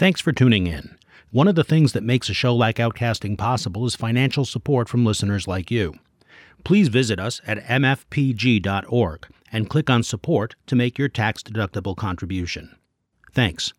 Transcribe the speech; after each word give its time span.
Thanks 0.00 0.22
for 0.22 0.32
tuning 0.32 0.66
in. 0.66 0.96
One 1.30 1.46
of 1.46 1.56
the 1.56 1.62
things 1.62 1.92
that 1.92 2.02
makes 2.02 2.30
a 2.30 2.32
show 2.32 2.56
like 2.56 2.76
Outcasting 2.76 3.36
possible 3.36 3.84
is 3.84 3.94
financial 3.94 4.46
support 4.46 4.88
from 4.88 5.04
listeners 5.04 5.46
like 5.46 5.70
you. 5.70 5.92
Please 6.64 6.88
visit 6.88 7.20
us 7.20 7.42
at 7.46 7.62
mfpg.org 7.64 9.26
and 9.52 9.68
click 9.68 9.90
on 9.90 10.02
support 10.02 10.54
to 10.68 10.74
make 10.74 10.96
your 10.96 11.10
tax 11.10 11.42
deductible 11.42 11.94
contribution. 11.94 12.74
Thanks. 13.34 13.74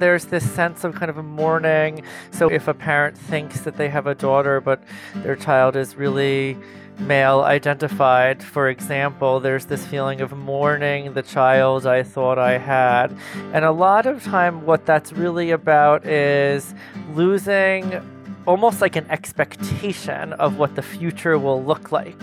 There's 0.00 0.24
this 0.24 0.50
sense 0.50 0.82
of 0.82 0.94
kind 0.94 1.10
of 1.10 1.18
a 1.18 1.22
mourning. 1.22 2.02
So 2.30 2.50
if 2.50 2.68
a 2.68 2.74
parent 2.74 3.18
thinks 3.18 3.60
that 3.60 3.76
they 3.76 3.90
have 3.90 4.06
a 4.06 4.14
daughter, 4.14 4.58
but 4.60 4.82
their 5.16 5.36
child 5.36 5.76
is 5.76 5.94
really 5.94 6.56
male 6.98 7.40
identified, 7.40 8.42
for 8.42 8.70
example, 8.70 9.40
there's 9.40 9.66
this 9.66 9.86
feeling 9.86 10.22
of 10.22 10.32
mourning 10.32 11.12
the 11.12 11.22
child 11.22 11.86
I 11.86 12.02
thought 12.02 12.38
I 12.38 12.56
had. 12.56 13.14
And 13.52 13.62
a 13.62 13.72
lot 13.72 14.06
of 14.06 14.24
time, 14.24 14.64
what 14.64 14.86
that's 14.86 15.12
really 15.12 15.50
about 15.50 16.06
is 16.06 16.74
losing 17.14 18.00
almost 18.46 18.80
like 18.80 18.96
an 18.96 19.08
expectation 19.10 20.32
of 20.34 20.56
what 20.56 20.76
the 20.76 20.82
future 20.82 21.38
will 21.38 21.62
look 21.62 21.92
like. 21.92 22.18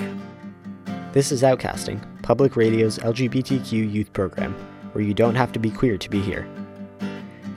This 1.14 1.32
is 1.32 1.44
Outcasting, 1.44 2.02
Public 2.24 2.56
Radio's 2.56 2.98
LGBTQ 2.98 3.72
youth 3.72 4.12
program, 4.14 4.56
where 4.94 5.04
you 5.04 5.14
don't 5.14 5.36
have 5.36 5.52
to 5.52 5.60
be 5.60 5.70
queer 5.70 6.00
to 6.00 6.10
be 6.10 6.22
here. 6.22 6.48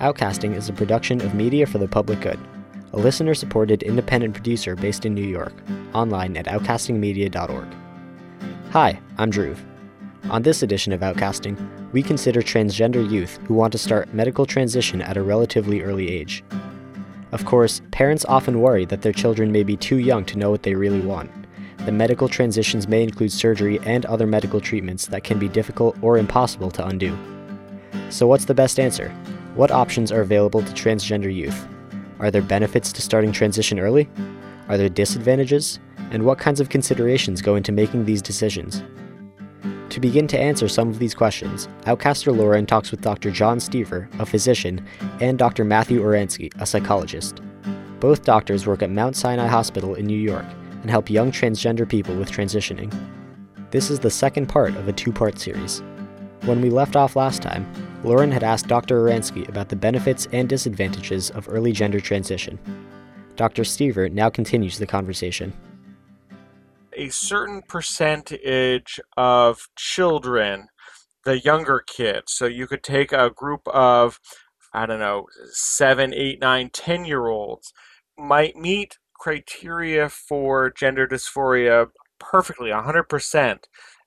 Outcasting 0.01 0.57
is 0.57 0.71
a 0.71 0.73
production 0.73 1.21
of 1.21 1.35
Media 1.35 1.67
for 1.67 1.77
the 1.77 1.87
Public 1.87 2.23
Good, 2.23 2.41
a 2.95 2.97
listener 2.97 3.35
supported 3.35 3.83
independent 3.83 4.33
producer 4.33 4.75
based 4.75 5.05
in 5.05 5.15
New 5.15 5.27
York, 5.27 5.53
online 5.93 6.39
at 6.39 6.47
outcastingmedia.org. 6.47 7.69
Hi, 8.71 8.99
I'm 9.19 9.29
Drew. 9.29 9.55
On 10.31 10.41
this 10.41 10.63
edition 10.63 10.95
of 10.95 11.01
Outcasting, 11.01 11.93
we 11.93 12.03
consider 12.03 12.41
transgender 12.41 13.11
youth 13.11 13.39
who 13.45 13.53
want 13.53 13.73
to 13.73 13.79
start 13.79 14.15
medical 14.15 14.47
transition 14.47 15.03
at 15.03 15.19
a 15.19 15.23
relatively 15.23 15.83
early 15.83 16.09
age. 16.09 16.43
Of 17.33 17.45
course, 17.45 17.83
parents 17.91 18.25
often 18.25 18.63
worry 18.63 18.87
that 18.87 19.03
their 19.03 19.13
children 19.13 19.53
may 19.53 19.65
be 19.65 19.77
too 19.77 19.99
young 19.99 20.25
to 20.27 20.39
know 20.39 20.51
what 20.51 20.63
they 20.63 20.75
really 20.75 21.03
want. 21.03 21.31
The 21.85 21.93
medical 21.93 22.27
transitions 22.27 22.89
may 22.89 23.03
include 23.03 23.33
surgery 23.33 23.79
and 23.81 24.07
other 24.07 24.27
medical 24.27 24.63
treatments 24.63 25.05
that 25.09 25.25
can 25.25 25.39
be 25.39 25.49
difficult 25.49 25.95
or 26.01 26.17
impossible 26.17 26.71
to 26.71 26.87
undo. 26.87 27.15
So, 28.09 28.27
what's 28.27 28.47
the 28.47 28.55
best 28.55 28.81
answer? 28.81 29.15
What 29.55 29.73
options 29.73 30.13
are 30.13 30.21
available 30.21 30.63
to 30.63 30.73
transgender 30.73 31.35
youth? 31.35 31.67
Are 32.21 32.31
there 32.31 32.41
benefits 32.41 32.93
to 32.93 33.03
starting 33.03 33.33
transition 33.33 33.81
early? 33.81 34.09
Are 34.69 34.79
there 34.79 34.89
disadvantages? 34.89 35.81
And 36.13 36.25
what 36.25 36.39
kinds 36.39 36.61
of 36.61 36.69
considerations 36.69 37.43
go 37.43 37.57
into 37.57 37.73
making 37.73 38.05
these 38.05 38.23
decisions? 38.23 38.85
To 39.89 39.99
begin 39.99 40.29
to 40.29 40.39
answer 40.39 40.69
some 40.69 40.89
of 40.89 41.01
these 41.01 41.17
questions, 41.17 41.69
Outcaster 41.87 42.37
Lauren 42.37 42.65
talks 42.65 42.93
with 42.93 43.01
Dr. 43.01 43.33
John 43.33 43.59
Steever, 43.59 44.09
a 44.21 44.25
physician, 44.25 44.87
and 45.21 45.37
Dr. 45.37 45.65
Matthew 45.65 46.01
Oransky, 46.01 46.53
a 46.61 46.67
psychologist. 46.67 47.41
Both 47.99 48.25
doctors 48.25 48.69
work 48.69 48.83
at 48.83 48.91
Mount 48.91 49.17
Sinai 49.17 49.49
Hospital 49.49 49.97
in 49.97 50.07
New 50.07 50.19
York 50.19 50.47
and 50.83 50.91
help 50.91 51.11
young 51.11 51.33
transgender 51.33 51.89
people 51.89 52.15
with 52.15 52.31
transitioning. 52.31 52.95
This 53.73 53.91
is 53.91 53.99
the 53.99 54.11
second 54.11 54.47
part 54.47 54.77
of 54.77 54.87
a 54.87 54.93
two 54.93 55.13
part 55.13 55.41
series. 55.41 55.83
When 56.45 56.61
we 56.61 56.71
left 56.71 56.95
off 56.95 57.17
last 57.17 57.43
time, 57.43 57.67
Lauren 58.03 58.31
had 58.31 58.43
asked 58.43 58.67
Dr. 58.67 59.03
Oransky 59.03 59.47
about 59.49 59.69
the 59.69 59.77
benefits 59.77 60.27
and 60.33 60.49
disadvantages 60.49 61.31
of 61.31 61.49
early 61.51 61.73
gender 61.73 62.01
transition. 62.01 62.59
Dr. 63.37 63.63
Steever 63.63 64.11
now 64.11 64.31
continues 64.31 64.79
the 64.79 64.87
conversation. 64.87 65.53
A 66.95 67.11
certain 67.11 67.63
percentage 67.69 69.01
of 69.19 69.69
children, 69.77 70.69
the 71.25 71.41
younger 71.41 71.85
kids, 71.87 72.33
so 72.33 72.47
you 72.47 72.67
could 72.67 72.83
take 72.83 73.13
a 73.13 73.31
group 73.31 73.69
of, 73.69 74.19
I 74.73 74.87
don't 74.87 74.99
know, 74.99 75.27
seven, 75.53 76.15
eight, 76.15 76.41
nine, 76.41 76.71
ten 76.73 77.05
year 77.05 77.27
olds, 77.27 77.73
might 78.19 78.57
meet 78.57 78.99
criteria 79.19 80.09
for 80.09 80.71
gender 80.71 81.07
dysphoria 81.07 81.89
perfectly, 82.19 82.71
100%. 82.71 83.59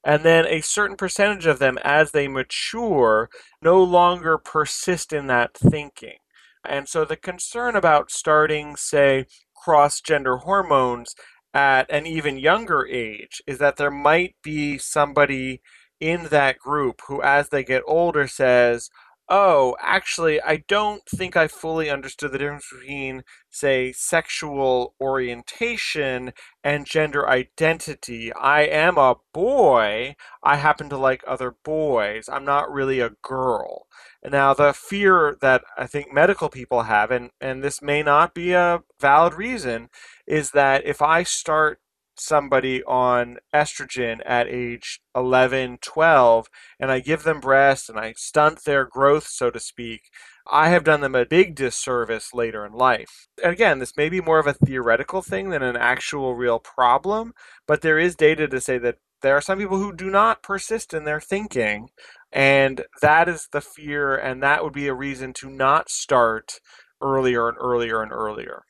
And 0.03 0.23
then 0.23 0.45
a 0.45 0.61
certain 0.61 0.97
percentage 0.97 1.45
of 1.45 1.59
them, 1.59 1.77
as 1.83 2.11
they 2.11 2.27
mature, 2.27 3.29
no 3.61 3.81
longer 3.81 4.37
persist 4.37 5.13
in 5.13 5.27
that 5.27 5.55
thinking. 5.55 6.17
And 6.65 6.87
so 6.87 7.05
the 7.05 7.15
concern 7.15 7.75
about 7.75 8.11
starting, 8.11 8.75
say, 8.75 9.25
cross 9.55 10.01
gender 10.01 10.37
hormones 10.37 11.15
at 11.53 11.89
an 11.89 12.05
even 12.05 12.37
younger 12.37 12.85
age 12.85 13.41
is 13.47 13.59
that 13.59 13.77
there 13.77 13.91
might 13.91 14.35
be 14.43 14.77
somebody 14.77 15.61
in 15.99 16.25
that 16.25 16.59
group 16.59 17.01
who, 17.07 17.21
as 17.21 17.49
they 17.49 17.63
get 17.63 17.83
older, 17.87 18.27
says, 18.27 18.89
oh, 19.35 19.75
actually, 19.81 20.39
I 20.39 20.57
don't 20.67 21.03
think 21.09 21.35
I 21.35 21.47
fully 21.47 21.89
understood 21.89 22.31
the 22.31 22.37
difference 22.37 22.67
between, 22.71 23.23
say, 23.49 23.91
sexual 23.91 24.93
orientation 25.01 26.33
and 26.63 26.85
gender 26.85 27.27
identity. 27.27 28.31
I 28.31 28.61
am 28.61 28.99
a 28.99 29.15
boy. 29.33 30.15
I 30.43 30.57
happen 30.57 30.87
to 30.89 30.97
like 30.97 31.23
other 31.25 31.55
boys. 31.65 32.29
I'm 32.31 32.45
not 32.45 32.71
really 32.71 32.99
a 32.99 33.15
girl. 33.23 33.87
Now, 34.23 34.53
the 34.53 34.71
fear 34.71 35.35
that 35.41 35.63
I 35.79 35.87
think 35.87 36.13
medical 36.13 36.49
people 36.49 36.83
have, 36.83 37.09
and, 37.09 37.31
and 37.41 37.63
this 37.63 37.81
may 37.81 38.03
not 38.03 38.35
be 38.35 38.51
a 38.51 38.83
valid 39.01 39.33
reason, 39.33 39.89
is 40.27 40.51
that 40.51 40.85
if 40.85 41.01
I 41.01 41.23
start 41.23 41.79
somebody 42.15 42.83
on 42.83 43.37
estrogen 43.53 44.21
at 44.25 44.47
age 44.47 45.01
11, 45.15 45.79
12, 45.81 46.47
and 46.79 46.91
I 46.91 46.99
give 46.99 47.23
them 47.23 47.39
breast 47.39 47.89
and 47.89 47.99
I 47.99 48.13
stunt 48.17 48.63
their 48.65 48.85
growth, 48.85 49.27
so 49.27 49.49
to 49.49 49.59
speak, 49.59 50.09
I 50.51 50.69
have 50.69 50.83
done 50.83 51.01
them 51.01 51.15
a 51.15 51.25
big 51.25 51.55
disservice 51.55 52.33
later 52.33 52.65
in 52.65 52.73
life. 52.73 53.27
And 53.41 53.53
again, 53.53 53.79
this 53.79 53.95
may 53.95 54.09
be 54.09 54.21
more 54.21 54.39
of 54.39 54.47
a 54.47 54.53
theoretical 54.53 55.21
thing 55.21 55.49
than 55.49 55.63
an 55.63 55.77
actual 55.77 56.35
real 56.35 56.59
problem, 56.59 57.33
but 57.67 57.81
there 57.81 57.99
is 57.99 58.15
data 58.15 58.47
to 58.47 58.61
say 58.61 58.77
that 58.79 58.97
there 59.21 59.37
are 59.37 59.41
some 59.41 59.57
people 59.57 59.77
who 59.77 59.95
do 59.95 60.09
not 60.09 60.43
persist 60.43 60.93
in 60.93 61.05
their 61.05 61.21
thinking, 61.21 61.89
and 62.31 62.83
that 63.01 63.29
is 63.29 63.47
the 63.51 63.61
fear, 63.61 64.15
and 64.15 64.43
that 64.43 64.63
would 64.63 64.73
be 64.73 64.87
a 64.87 64.93
reason 64.93 65.31
to 65.33 65.49
not 65.49 65.89
start 65.89 66.59
earlier 67.01 67.47
and 67.47 67.57
earlier 67.59 68.01
and 68.03 68.11
earlier. 68.11 68.63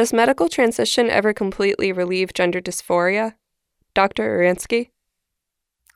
Does 0.00 0.14
medical 0.14 0.48
transition 0.48 1.10
ever 1.10 1.34
completely 1.34 1.92
relieve 1.92 2.32
gender 2.32 2.58
dysphoria? 2.58 3.34
Dr. 3.92 4.38
Oransky? 4.38 4.92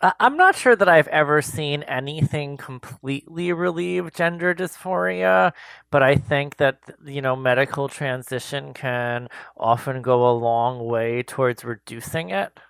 I'm 0.02 0.36
not 0.36 0.56
sure 0.56 0.76
that 0.76 0.90
I've 0.90 1.08
ever 1.08 1.40
seen 1.40 1.84
anything 1.84 2.58
completely 2.58 3.50
relieve 3.54 4.12
gender 4.12 4.54
dysphoria, 4.54 5.54
but 5.90 6.02
I 6.02 6.16
think 6.16 6.58
that, 6.58 6.80
you 7.02 7.22
know, 7.22 7.34
medical 7.34 7.88
transition 7.88 8.74
can 8.74 9.28
often 9.56 10.02
go 10.02 10.28
a 10.28 10.36
long 10.36 10.84
way 10.84 11.22
towards 11.22 11.64
reducing 11.64 12.28
it. 12.28 12.60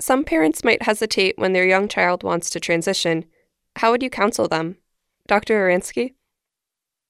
Some 0.00 0.24
parents 0.24 0.64
might 0.64 0.84
hesitate 0.84 1.36
when 1.36 1.52
their 1.52 1.66
young 1.66 1.88
child 1.88 2.22
wants 2.22 2.48
to 2.48 2.58
transition. 2.58 3.26
How 3.76 3.90
would 3.90 4.02
you 4.02 4.08
counsel 4.08 4.48
them? 4.48 4.78
Dr. 5.26 5.68
Oransky? 5.68 6.14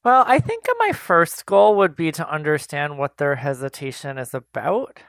Well, 0.03 0.23
I 0.27 0.39
think 0.39 0.65
my 0.79 0.91
first 0.91 1.45
goal 1.45 1.75
would 1.77 1.95
be 1.95 2.11
to 2.11 2.29
understand 2.29 2.97
what 2.97 3.17
their 3.17 3.35
hesitation 3.35 4.17
is 4.17 4.33
about. 4.33 4.99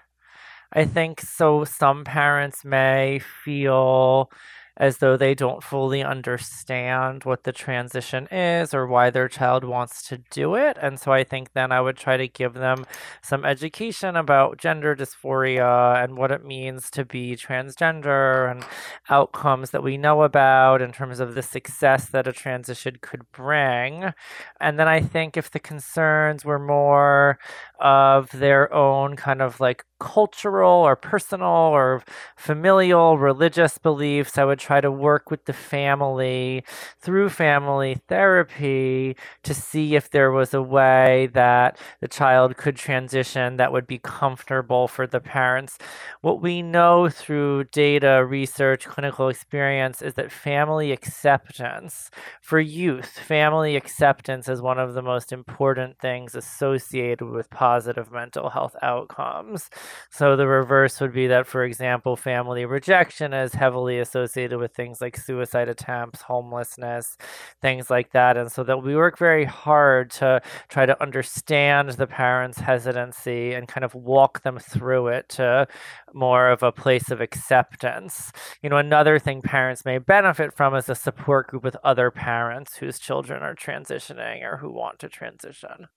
I 0.72 0.84
think 0.86 1.20
so. 1.20 1.64
Some 1.64 2.04
parents 2.04 2.64
may 2.64 3.20
feel 3.44 4.30
as 4.76 4.98
though 4.98 5.16
they 5.16 5.34
don't 5.34 5.62
fully 5.62 6.02
understand 6.02 7.24
what 7.24 7.44
the 7.44 7.52
transition 7.52 8.26
is 8.32 8.74
or 8.74 8.86
why 8.86 9.10
their 9.10 9.28
child 9.28 9.64
wants 9.64 10.02
to 10.08 10.18
do 10.30 10.54
it. 10.54 10.76
And 10.80 10.98
so 10.98 11.12
I 11.12 11.22
think 11.22 11.52
then 11.52 11.70
I 11.70 11.80
would 11.80 11.96
try 11.96 12.16
to 12.16 12.26
give 12.26 12.54
them 12.54 12.84
some 13.22 13.44
education 13.44 14.16
about 14.16 14.58
gender 14.58 14.96
dysphoria 14.96 16.02
and 16.02 16.16
what 16.16 16.32
it 16.32 16.44
means 16.44 16.90
to 16.90 17.04
be 17.04 17.36
transgender 17.36 18.50
and 18.50 18.64
outcomes 19.08 19.70
that 19.70 19.82
we 19.82 19.96
know 19.96 20.22
about 20.22 20.82
in 20.82 20.92
terms 20.92 21.20
of 21.20 21.34
the 21.34 21.42
success 21.42 22.06
that 22.06 22.26
a 22.26 22.32
transition 22.32 22.96
could 23.00 23.30
bring. 23.32 24.12
And 24.60 24.78
then 24.78 24.88
I 24.88 25.00
think 25.00 25.36
if 25.36 25.50
the 25.50 25.60
concerns 25.60 26.44
were 26.44 26.58
more 26.58 27.38
of 27.78 28.30
their 28.32 28.72
own 28.72 29.14
kind 29.16 29.40
of 29.40 29.60
like 29.60 29.84
cultural 30.00 30.70
or 30.70 30.96
personal 30.96 31.48
or 31.48 32.02
familial 32.36 33.18
religious 33.18 33.78
beliefs. 33.78 34.38
I 34.38 34.44
would 34.44 34.58
try 34.58 34.80
to 34.80 34.90
work 34.90 35.30
with 35.30 35.44
the 35.46 35.52
family 35.52 36.64
through 37.00 37.30
family 37.30 38.00
therapy 38.08 39.16
to 39.44 39.54
see 39.54 39.94
if 39.94 40.10
there 40.10 40.30
was 40.30 40.54
a 40.54 40.62
way 40.62 41.28
that 41.34 41.78
the 42.00 42.08
child 42.08 42.56
could 42.56 42.76
transition 42.76 43.56
that 43.56 43.72
would 43.72 43.86
be 43.86 43.98
comfortable 43.98 44.88
for 44.88 45.06
the 45.06 45.20
parents. 45.20 45.78
What 46.20 46.40
we 46.40 46.62
know 46.62 47.08
through 47.08 47.64
data, 47.64 48.24
research, 48.24 48.86
clinical 48.86 49.28
experience 49.28 50.02
is 50.02 50.14
that 50.14 50.32
family 50.32 50.92
acceptance 50.92 52.10
for 52.40 52.60
youth, 52.60 53.18
family 53.18 53.76
acceptance 53.76 54.48
is 54.48 54.60
one 54.62 54.78
of 54.78 54.94
the 54.94 55.02
most 55.02 55.32
important 55.32 55.98
things 55.98 56.34
associated 56.34 57.22
with 57.28 57.50
positive 57.50 58.10
mental 58.12 58.50
health 58.50 58.76
outcomes. 58.82 59.70
So 60.10 60.36
the 60.36 60.46
reverse 60.46 61.00
would 61.00 61.12
be 61.12 61.26
that, 61.28 61.46
for 61.46 61.64
example, 61.64 62.16
family 62.16 62.64
rejection 62.64 63.32
is 63.32 63.54
heavily 63.54 63.98
associated 63.98 64.58
with 64.58 64.74
things 64.74 65.00
like 65.00 65.16
suicide 65.16 65.68
attempts, 65.68 66.22
homelessness, 66.22 67.16
things 67.60 67.90
like 67.90 68.12
that. 68.12 68.36
And 68.36 68.50
so 68.50 68.64
that 68.64 68.82
we 68.82 68.96
work 68.96 69.18
very 69.18 69.44
hard 69.44 70.10
to 70.12 70.40
try 70.68 70.86
to 70.86 71.00
understand 71.02 71.90
the 71.90 72.06
parents' 72.06 72.58
hesitancy 72.58 73.52
and 73.52 73.68
kind 73.68 73.84
of 73.84 73.94
walk 73.94 74.42
them 74.42 74.58
through 74.58 75.08
it 75.08 75.28
to 75.30 75.66
more 76.12 76.48
of 76.48 76.62
a 76.62 76.72
place 76.72 77.10
of 77.10 77.20
acceptance. 77.20 78.32
You 78.62 78.70
know, 78.70 78.76
another 78.76 79.18
thing 79.18 79.42
parents 79.42 79.84
may 79.84 79.98
benefit 79.98 80.54
from 80.54 80.74
is 80.74 80.88
a 80.88 80.94
support 80.94 81.48
group 81.48 81.64
with 81.64 81.76
other 81.84 82.10
parents 82.10 82.76
whose 82.76 82.98
children 82.98 83.42
are 83.42 83.54
transitioning 83.54 84.42
or 84.42 84.58
who 84.58 84.72
want 84.72 84.98
to 85.00 85.08
transition. 85.08 85.88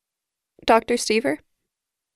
Dr. 0.66 0.96
Steever? 0.96 1.38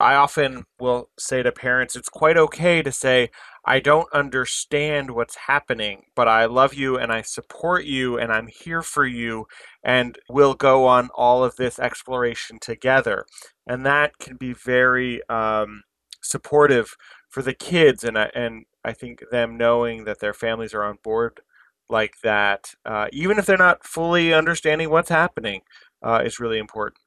I 0.02 0.16
often 0.16 0.66
will 0.80 1.10
say 1.18 1.44
to 1.44 1.52
parents, 1.52 1.96
it's 1.96 2.10
quite 2.10 2.38
okay 2.38 2.82
to 2.82 2.92
say, 2.92 3.30
I 3.66 3.80
don't 3.80 4.12
understand 4.14 5.12
what's 5.12 5.36
happening, 5.36 6.04
but 6.16 6.28
I 6.28 6.46
love 6.46 6.74
you 6.74 6.98
and 6.98 7.12
I 7.12 7.22
support 7.22 7.86
you 7.86 8.18
and 8.18 8.32
I'm 8.32 8.48
here 8.48 8.82
for 8.82 9.06
you 9.06 9.46
and 9.84 10.18
we'll 10.30 10.56
go 10.56 10.88
on 10.88 11.10
all 11.16 11.44
of 11.44 11.56
this 11.56 11.78
exploration 11.80 12.58
together. 12.60 13.26
And 13.68 13.86
that 13.86 14.18
can 14.20 14.38
be 14.38 14.54
very 14.54 15.22
um, 15.30 15.84
supportive 16.22 16.96
for 17.30 17.42
the 17.44 17.54
kids 17.54 18.04
and, 18.04 18.18
and 18.18 18.66
I 18.84 18.94
think 18.94 19.24
them 19.32 19.58
knowing 19.58 20.06
that 20.06 20.20
their 20.20 20.34
families 20.34 20.74
are 20.74 20.84
on 20.84 20.98
board 21.04 21.42
like 21.90 22.16
that, 22.24 22.74
uh, 22.86 23.08
even 23.12 23.38
if 23.38 23.46
they're 23.46 23.58
not 23.58 23.86
fully 23.86 24.34
understanding 24.34 24.90
what's 24.90 25.10
happening, 25.10 25.62
uh, 26.02 26.22
is 26.26 26.40
really 26.40 26.58
important. 26.58 27.00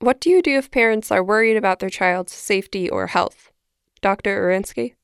What 0.00 0.20
do 0.20 0.28
you 0.30 0.42
do 0.42 0.58
if 0.58 0.70
parents 0.70 1.10
are 1.10 1.24
worried 1.24 1.56
about 1.56 1.78
their 1.78 1.90
child's 1.90 2.32
safety 2.32 2.90
or 2.90 3.06
health? 3.06 3.50
Dr. 4.00 4.42
Oransky? 4.42 4.94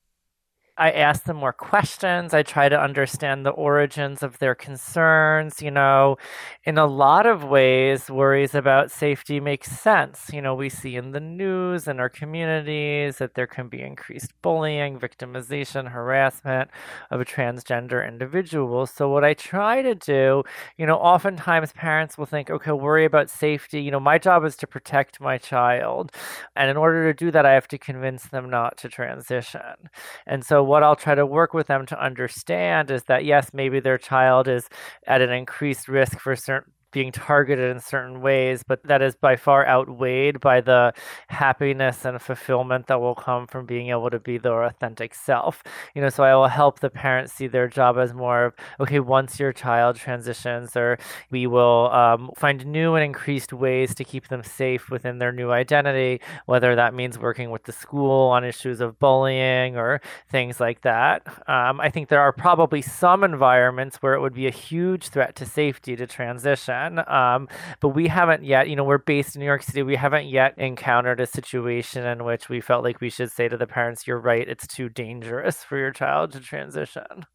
I 0.81 0.93
ask 0.93 1.25
them 1.25 1.37
more 1.37 1.53
questions. 1.53 2.33
I 2.33 2.43
try 2.43 2.71
to 2.71 2.81
understand 2.81 3.45
the 3.45 3.51
origins 3.51 4.23
of 4.23 4.39
their 4.39 4.55
concerns. 4.55 5.61
You 5.61 5.71
know, 5.71 6.17
in 6.65 6.79
a 6.79 6.87
lot 6.87 7.27
of 7.27 7.45
ways, 7.45 8.09
worries 8.09 8.55
about 8.55 8.91
safety 8.91 9.41
make 9.41 9.67
sense. 9.67 10.31
You 10.33 10.41
know, 10.41 10.55
we 10.55 10.71
see 10.71 10.97
in 10.97 11.11
the 11.13 11.21
news 11.21 11.87
and 11.87 12.01
our 12.01 12.09
communities 12.09 13.19
that 13.19 13.35
there 13.35 13.47
can 13.47 13.69
be 13.69 13.83
increased 13.83 14.33
bullying, 14.41 14.99
victimization, 14.99 15.91
harassment 15.91 16.71
of 17.11 17.21
a 17.21 17.27
transgender 17.27 18.07
individuals. 18.09 18.91
So, 18.91 19.11
what 19.11 19.23
I 19.23 19.35
try 19.35 19.83
to 19.83 19.95
do, 19.95 20.45
you 20.79 20.87
know, 20.87 20.97
oftentimes 20.97 21.75
parents 21.75 22.17
will 22.17 22.25
think, 22.25 22.49
okay, 22.49 22.73
worry 22.73 23.05
about 23.05 23.29
safety. 23.29 23.83
You 23.83 23.91
know, 23.91 24.01
my 24.01 24.17
job 24.17 24.47
is 24.47 24.57
to 24.57 24.67
protect 24.67 25.21
my 25.21 25.37
child. 25.37 26.11
And 26.57 26.71
in 26.71 26.79
order 26.79 27.13
to 27.13 27.25
do 27.25 27.31
that, 27.33 27.45
I 27.45 27.53
have 27.53 27.69
to 27.69 27.77
convince 27.77 28.25
them 28.29 28.49
not 28.49 28.79
to 28.79 28.89
transition. 28.89 29.91
And 30.27 30.43
so, 30.43 30.70
what 30.71 30.85
I'll 30.85 30.95
try 30.95 31.17
to 31.17 31.27
work 31.27 31.53
with 31.53 31.67
them 31.67 31.85
to 31.87 32.01
understand 32.01 32.93
is 32.93 33.03
that 33.05 33.25
yes, 33.25 33.51
maybe 33.53 33.81
their 33.81 33.99
child 33.99 34.47
is 34.47 34.69
at 35.05 35.21
an 35.21 35.31
increased 35.31 35.89
risk 35.89 36.21
for 36.21 36.37
certain 36.37 36.73
being 36.93 37.13
targeted 37.13 37.71
in 37.71 37.81
certain 37.81 38.21
ways, 38.21 38.63
but 38.67 38.83
that 38.85 39.03
is 39.03 39.15
by 39.15 39.37
far 39.37 39.67
outweighed 39.67 40.41
by 40.41 40.61
the 40.61 40.93
happiness 41.29 42.05
and 42.05 42.21
fulfillment 42.21 42.87
that 42.89 43.01
will 43.01 43.15
come 43.15 43.47
from 43.47 43.67
being 43.67 43.91
able 43.91 44.11
to 44.11 44.19
be 44.19 44.39
their 44.39 44.65
authentic 44.65 45.15
self. 45.15 45.63
You 45.95 46.03
know, 46.03 46.09
so 46.09 46.25
I 46.25 46.35
will 46.35 46.49
help 46.49 46.81
the 46.81 46.91
parents 46.91 47.33
see 47.33 47.47
their 47.47 47.69
job 47.69 47.99
as 47.99 48.13
more 48.13 48.47
of 48.47 48.55
okay, 48.81 49.01
once 49.01 49.39
your 49.39 49.53
child 49.53 49.97
transitions, 49.97 50.77
or 50.77 50.99
we 51.31 51.47
will 51.47 51.91
um, 51.93 52.31
find 52.37 52.67
new 52.67 52.95
and 52.95 53.05
increased 53.05 53.53
ways 53.53 53.95
to 53.95 54.05
keep 54.05 54.29
them 54.29 54.43
safe 54.43 54.91
within 54.91 55.19
their 55.19 55.33
new 55.33 55.51
identity, 55.51 56.21
whether 56.47 56.75
that 56.75 56.95
means 56.95 57.19
working 57.19 57.51
with 57.51 57.65
the 57.65 57.73
school 57.73 58.31
on 58.31 58.45
issues 58.45 58.81
of 58.81 58.99
bullying 58.99 59.77
or 59.77 60.01
things 60.31 60.61
like 60.61 60.81
that. 60.83 61.27
Um, 61.49 61.81
I 61.81 61.91
think 61.91 62.09
there 62.09 62.21
are 62.21 62.33
probably 62.33 62.83
some 62.83 63.23
environments 63.23 63.97
where 63.99 64.15
it 64.15 64.21
would 64.21 64.35
be 64.35 64.47
a 64.47 64.51
huge 64.51 65.09
threat 65.09 65.37
to 65.37 65.47
safety 65.47 65.97
to 65.97 66.07
transition 66.07 66.80
um, 66.81 67.49
but 67.81 67.91
we 67.91 68.09
haven't 68.09 68.45
yet, 68.45 68.69
you 68.69 68.77
know, 68.77 68.85
we're 68.85 68.99
based 68.99 69.35
in 69.35 69.41
New 69.41 69.47
York 69.47 69.63
City. 69.63 69.83
We 69.83 69.97
haven't 69.97 70.27
yet 70.27 70.55
encountered 70.59 71.21
a 71.21 71.27
situation 71.27 72.05
in 72.05 72.25
which 72.25 72.49
we 72.49 72.61
felt 72.61 72.85
like 72.85 73.01
we 73.01 73.11
should 73.11 73.31
say 73.31 73.49
to 73.49 73.57
the 73.57 73.67
parents, 73.67 74.07
you're 74.07 74.21
right, 74.21 74.49
it's 74.49 74.67
too 74.67 74.89
dangerous 74.89 75.63
for 75.63 75.79
your 75.79 75.93
child 75.93 76.33
to 76.33 76.41
transition. 76.41 77.27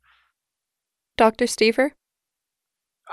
Dr. 1.17 1.45
Steever? 1.45 1.91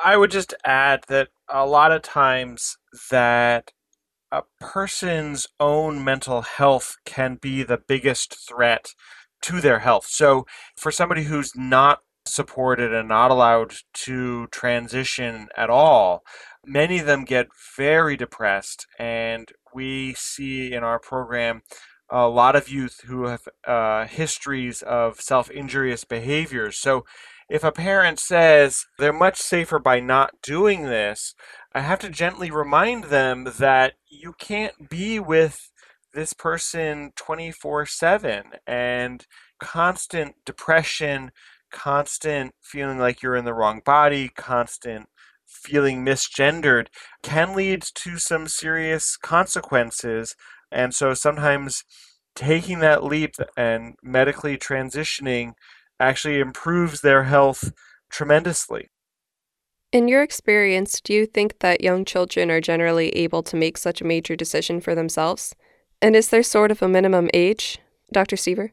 I 0.03 0.17
would 0.17 0.31
just 0.31 0.55
add 0.65 1.05
that 1.09 1.29
a 1.49 1.67
lot 1.67 1.93
of 1.93 2.03
times 2.03 2.77
that 3.11 3.73
a 4.31 4.43
person's 4.59 5.47
own 5.61 6.03
mental 6.03 6.41
health 6.43 6.97
can 7.05 7.37
be 7.41 7.63
the 7.63 7.79
biggest 7.87 8.49
threat 8.49 8.89
to 9.43 9.61
their 9.61 9.81
health. 9.81 10.07
So, 10.09 10.47
for 10.77 10.91
somebody 10.91 11.25
who's 11.25 11.53
not 11.55 12.01
supported 12.27 12.93
and 12.93 13.09
not 13.09 13.31
allowed 13.31 13.75
to 13.93 14.47
transition 14.49 15.49
at 15.57 15.71
all, 15.71 16.23
many 16.65 16.99
of 16.99 17.07
them 17.07 17.25
get 17.25 17.49
very 17.77 18.17
depressed. 18.17 18.87
And 18.99 19.51
we 19.75 20.15
see 20.15 20.73
in 20.73 20.83
our 20.85 20.99
program 20.99 21.63
a 22.11 22.29
lot 22.29 22.55
of 22.55 22.69
youth 22.69 23.01
who 23.07 23.27
have 23.27 23.49
uh, 23.67 24.07
histories 24.07 24.83
of 24.83 25.21
self 25.21 25.51
injurious 25.51 26.05
behaviors. 26.05 26.79
So 26.79 27.05
if 27.49 27.65
a 27.65 27.73
parent 27.73 28.19
says 28.19 28.85
they're 28.99 29.13
much 29.13 29.39
safer 29.39 29.79
by 29.79 30.01
not 30.01 30.41
doing 30.43 30.85
this, 30.85 31.35
I 31.75 31.81
have 31.81 31.99
to 32.01 32.09
gently 32.09 32.51
remind 32.51 33.05
them 33.05 33.47
that 33.59 33.95
you 34.09 34.35
can't 34.39 34.89
be 34.91 35.19
with 35.19 35.71
this 36.15 36.33
person 36.33 37.13
24 37.17 37.87
7 37.87 38.43
and 38.67 39.27
constant 39.59 40.35
depression 40.45 41.31
constant 41.73 42.53
feeling 42.61 42.99
like 42.99 43.23
you're 43.23 43.37
in 43.37 43.45
the 43.45 43.55
wrong 43.55 43.81
body, 43.85 44.29
constant 44.29 45.09
feeling 45.47 46.05
misgendered 46.05 46.87
can 47.23 47.55
lead 47.55 47.83
to 47.95 48.19
some 48.19 48.49
serious 48.49 49.17
consequences. 49.17 50.35
And 50.71 50.95
so 50.95 51.15
sometimes 51.15 51.85
taking 52.35 52.79
that 52.81 53.05
leap 53.05 53.35
and 53.57 53.95
medically 54.03 54.57
transitioning 54.57 55.53
actually 56.01 56.39
improves 56.39 57.01
their 57.01 57.25
health 57.25 57.73
tremendously. 58.11 58.91
In 59.93 60.09
your 60.09 60.23
experience, 60.23 61.01
do 61.03 61.13
you 61.13 61.27
think 61.27 61.59
that 61.59 61.83
young 61.83 62.05
children 62.07 62.51
are 62.51 62.63
generally 62.63 63.11
able 63.11 63.43
to 63.43 63.57
make 63.57 63.77
such 63.77 64.01
a 64.01 64.07
major 64.07 64.35
decision 64.35 64.81
for 64.81 64.95
themselves? 64.95 65.55
And 66.01 66.17
is 66.17 66.29
there 66.29 66.43
sort 66.43 66.71
of 66.71 66.81
a 66.81 66.89
minimum 66.89 67.29
age, 67.35 67.79
Dr. 68.11 68.37
Steever? 68.37 68.71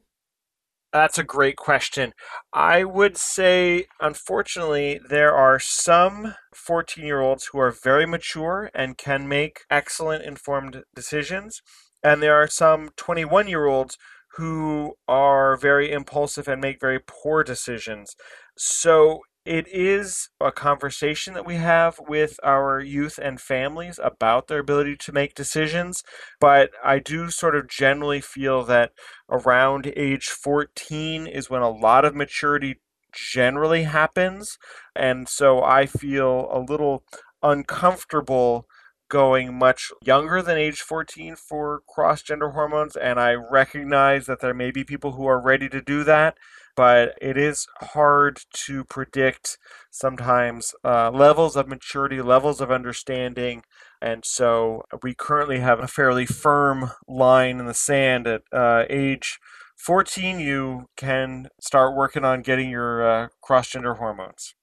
That's 0.92 1.20
a 1.20 1.24
great 1.24 1.56
question. 1.56 2.14
I 2.52 2.84
would 2.84 3.16
say, 3.16 3.86
unfortunately, 4.02 5.00
there 5.08 5.34
are 5.36 5.60
some 5.60 6.34
14 6.56 7.06
year 7.06 7.22
olds 7.22 7.50
who 7.52 7.60
are 7.60 7.72
very 7.72 8.08
mature 8.08 8.72
and 8.74 8.98
can 8.98 9.28
make 9.28 9.62
excellent 9.70 10.24
informed 10.24 10.82
decisions. 10.96 11.62
And 12.04 12.24
there 12.24 12.36
are 12.36 12.48
some 12.48 12.90
21 12.98 13.48
year 13.48 13.66
olds 13.68 13.98
who 14.38 14.96
are 15.08 15.58
very 15.58 15.92
impulsive 15.92 16.48
and 16.48 16.62
make 16.62 16.80
very 16.80 17.00
poor 17.06 17.44
decisions. 17.44 18.16
So 18.58 19.20
it 19.46 19.68
is 19.68 20.30
a 20.40 20.52
conversation 20.52 21.34
that 21.34 21.46
we 21.46 21.56
have 21.56 22.00
with 22.08 22.40
our 22.44 22.80
youth 22.80 23.20
and 23.22 23.40
families 23.40 24.00
about 24.04 24.48
their 24.48 24.60
ability 24.60 24.96
to 24.98 25.12
make 25.12 25.34
decisions. 25.34 26.04
But 26.40 26.72
I 26.84 27.00
do 27.00 27.30
sort 27.30 27.56
of 27.56 27.68
generally 27.68 28.22
feel 28.22 28.64
that 28.66 28.92
around 29.30 29.92
age 29.96 30.28
14 30.28 31.26
is 31.26 31.50
when 31.50 31.62
a 31.62 31.70
lot 31.70 32.06
of 32.06 32.16
maturity 32.16 32.80
generally 33.14 33.84
happens. 33.84 34.58
And 34.96 35.28
so 35.28 35.64
I 35.64 35.86
feel 35.86 36.50
a 36.52 36.60
little 36.60 37.04
uncomfortable 37.42 38.68
going 39.10 39.58
much 39.58 39.92
younger 40.06 40.42
than 40.42 40.58
age 40.58 40.82
14 40.82 41.36
for 41.36 41.82
cross 41.88 42.22
gender 42.22 42.52
hormones. 42.52 42.96
And 42.96 43.20
I 43.20 43.34
recognize 43.34 44.28
that 44.28 44.42
there 44.42 44.54
may 44.54 44.70
be 44.70 44.84
people 44.84 45.14
who 45.14 45.26
are 45.26 45.42
ready 45.42 45.68
to 45.70 45.82
do 45.82 46.04
that 46.04 46.38
but 46.80 47.14
it 47.22 47.36
is 47.36 47.68
hard 47.92 48.40
to 48.54 48.86
predict 48.86 49.58
sometimes 49.92 50.74
uh, 50.86 51.12
levels 51.12 51.58
of 51.58 51.68
maturity, 51.68 52.22
levels 52.22 52.62
of 52.62 52.72
understanding. 52.72 53.64
And 54.02 54.24
so 54.24 54.84
we 55.04 55.14
currently 55.14 55.60
have 55.60 55.82
a 55.82 55.90
fairly 55.90 56.26
firm 56.26 56.92
line 57.06 57.60
in 57.60 57.66
the 57.66 57.74
sand 57.74 58.28
at 58.28 58.44
uh, 58.54 58.86
age 58.90 59.40
14, 59.76 60.40
you 60.40 60.86
can 60.96 61.50
start 61.60 61.98
working 61.98 62.24
on 62.24 62.44
getting 62.44 62.70
your 62.70 63.06
uh, 63.06 63.28
cross 63.42 63.72
gender 63.72 63.96
hormones. 63.96 64.56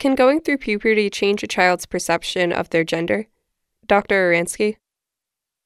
Can 0.00 0.16
going 0.16 0.40
through 0.40 0.58
puberty 0.58 1.08
change 1.10 1.44
a 1.44 1.46
child's 1.46 1.86
perception 1.86 2.52
of 2.52 2.70
their 2.70 2.82
gender? 2.82 3.28
Dr. 3.86 4.32
Oransky? 4.32 4.78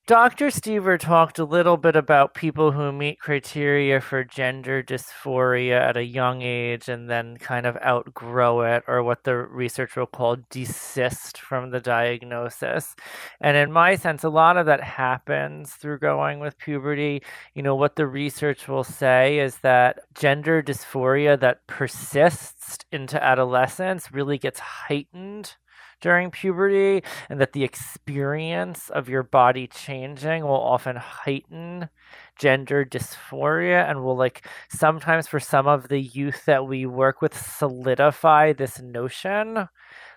Dr. 0.07 0.49
Steever 0.49 0.99
talked 0.99 1.39
a 1.39 1.47
little 1.47 1.79
bit 1.79 1.97
about 1.97 2.35
people 2.35 2.73
who 2.73 2.93
meet 2.93 3.19
criteria 3.21 4.03
for 4.03 4.23
gender 4.23 4.83
dysphoria 4.83 5.81
at 5.81 5.97
a 5.97 6.05
young 6.05 6.43
age 6.43 6.91
and 6.91 7.09
then 7.09 7.39
kind 7.39 7.65
of 7.65 7.79
outgrow 7.83 8.61
it, 8.61 8.85
or 8.87 9.03
what 9.03 9.25
the 9.25 9.35
research 9.35 9.97
will 9.97 10.05
call 10.05 10.37
desist 10.51 11.39
from 11.39 11.71
the 11.71 11.81
diagnosis. 11.81 12.95
And 13.41 13.57
in 13.57 13.73
my 13.73 13.97
sense, 13.97 14.25
a 14.25 14.29
lot 14.29 14.59
of 14.59 14.67
that 14.67 14.83
happens 14.83 15.73
through 15.73 16.01
going 16.01 16.39
with 16.39 16.59
puberty. 16.59 17.23
You 17.55 17.63
know, 17.63 17.75
what 17.75 17.97
the 17.97 18.07
research 18.07 18.69
will 18.69 18.85
say 18.85 19.39
is 19.39 19.57
that 19.61 20.01
gender 20.15 20.63
dysphoria 20.63 21.41
that 21.41 21.67
persists 21.67 22.77
into 22.93 23.23
adolescence 23.25 24.13
really 24.13 24.37
gets 24.37 24.61
heightened 24.61 25.55
during 26.05 26.31
puberty 26.31 27.03
and 27.31 27.41
that 27.41 27.55
the 27.55 27.65
experience 27.65 28.91
of 28.91 29.09
your 29.09 29.23
body 29.23 29.67
changing 29.67 30.43
will 30.43 30.51
often 30.51 30.97
heighten 30.97 31.89
gender 32.39 32.85
dysphoria 32.85 33.89
and 33.89 34.05
will 34.05 34.15
like 34.15 34.47
sometimes 34.69 35.27
for 35.27 35.41
some 35.41 35.67
of 35.67 35.89
the 35.89 36.03
youth 36.03 36.45
that 36.45 36.67
we 36.67 36.85
work 36.85 37.23
with 37.23 37.35
solidify 37.35 38.53
this 38.53 38.83
notion 38.83 39.67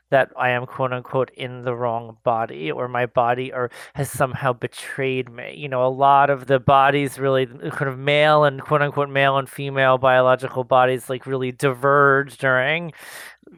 that 0.10 0.30
I 0.38 0.50
am 0.50 0.66
quote 0.66 0.94
unquote 0.94 1.32
in 1.32 1.64
the 1.64 1.76
wrong 1.76 2.18
body 2.24 2.72
or 2.72 2.88
my 2.88 3.06
body 3.06 3.52
or 3.52 3.72
has 3.94 4.10
somehow 4.10 4.54
betrayed 4.54 5.30
me. 5.30 5.54
You 5.58 5.68
know, 5.68 5.86
a 5.86 5.90
lot 5.90 6.30
of 6.30 6.48
the 6.48 6.60
bodies 6.60 7.20
really 7.20 7.46
kind 7.46 7.90
of 7.90 7.98
male 7.98 8.44
and 8.44 8.62
quote 8.62 8.82
unquote 8.82 9.10
male 9.10 9.38
and 9.38 9.50
female 9.50 9.98
biological 9.98 10.64
bodies 10.64 11.10
like 11.10 11.26
really 11.26 11.52
diverge 11.52 12.38
during 12.38 12.94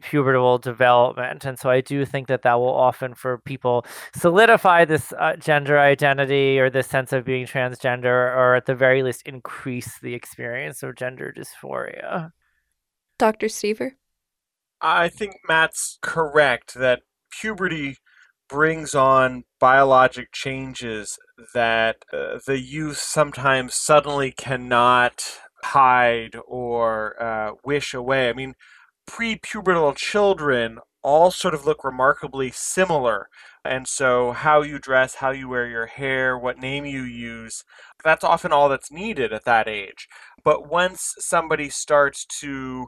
pubertal 0.00 0.60
development. 0.60 1.44
And 1.44 1.58
so 1.58 1.70
I 1.70 1.80
do 1.80 2.04
think 2.04 2.28
that 2.28 2.42
that 2.42 2.54
will 2.54 2.74
often 2.74 3.14
for 3.14 3.38
people 3.38 3.84
solidify 4.14 4.84
this 4.84 5.12
uh, 5.18 5.36
gender 5.36 5.78
identity 5.78 6.58
or 6.58 6.70
this 6.70 6.86
sense 6.86 7.12
of 7.12 7.24
being 7.24 7.46
transgender 7.46 8.06
or 8.06 8.54
at 8.54 8.66
the 8.66 8.74
very 8.74 9.02
least 9.02 9.22
increase 9.26 9.98
the 10.00 10.14
experience 10.14 10.82
of 10.82 10.96
gender 10.96 11.32
dysphoria. 11.36 12.30
Dr. 13.18 13.46
Steever? 13.46 13.92
I 14.80 15.08
think 15.08 15.34
Matt's 15.46 15.98
correct 16.00 16.74
that 16.74 17.02
puberty 17.30 17.96
brings 18.48 18.94
on 18.94 19.44
biologic 19.60 20.32
changes 20.32 21.18
that 21.54 21.96
uh, 22.12 22.38
the 22.46 22.58
youth 22.58 22.96
sometimes 22.96 23.76
suddenly 23.76 24.32
cannot 24.32 25.22
hide 25.64 26.36
or 26.46 27.22
uh, 27.22 27.52
wish 27.64 27.94
away. 27.94 28.28
I 28.28 28.32
mean, 28.32 28.54
pre-pubertal 29.10 29.96
children 29.96 30.78
all 31.02 31.32
sort 31.32 31.52
of 31.52 31.66
look 31.66 31.82
remarkably 31.82 32.52
similar. 32.52 33.28
And 33.64 33.88
so, 33.88 34.30
how 34.30 34.62
you 34.62 34.78
dress, 34.78 35.16
how 35.16 35.32
you 35.32 35.48
wear 35.48 35.66
your 35.66 35.86
hair, 35.86 36.38
what 36.38 36.60
name 36.60 36.84
you 36.84 37.02
use, 37.02 37.64
that's 38.04 38.22
often 38.22 38.52
all 38.52 38.68
that's 38.68 38.92
needed 38.92 39.32
at 39.32 39.44
that 39.44 39.66
age. 39.66 40.06
But 40.44 40.68
once 40.70 41.14
somebody 41.18 41.70
starts 41.70 42.24
to 42.40 42.86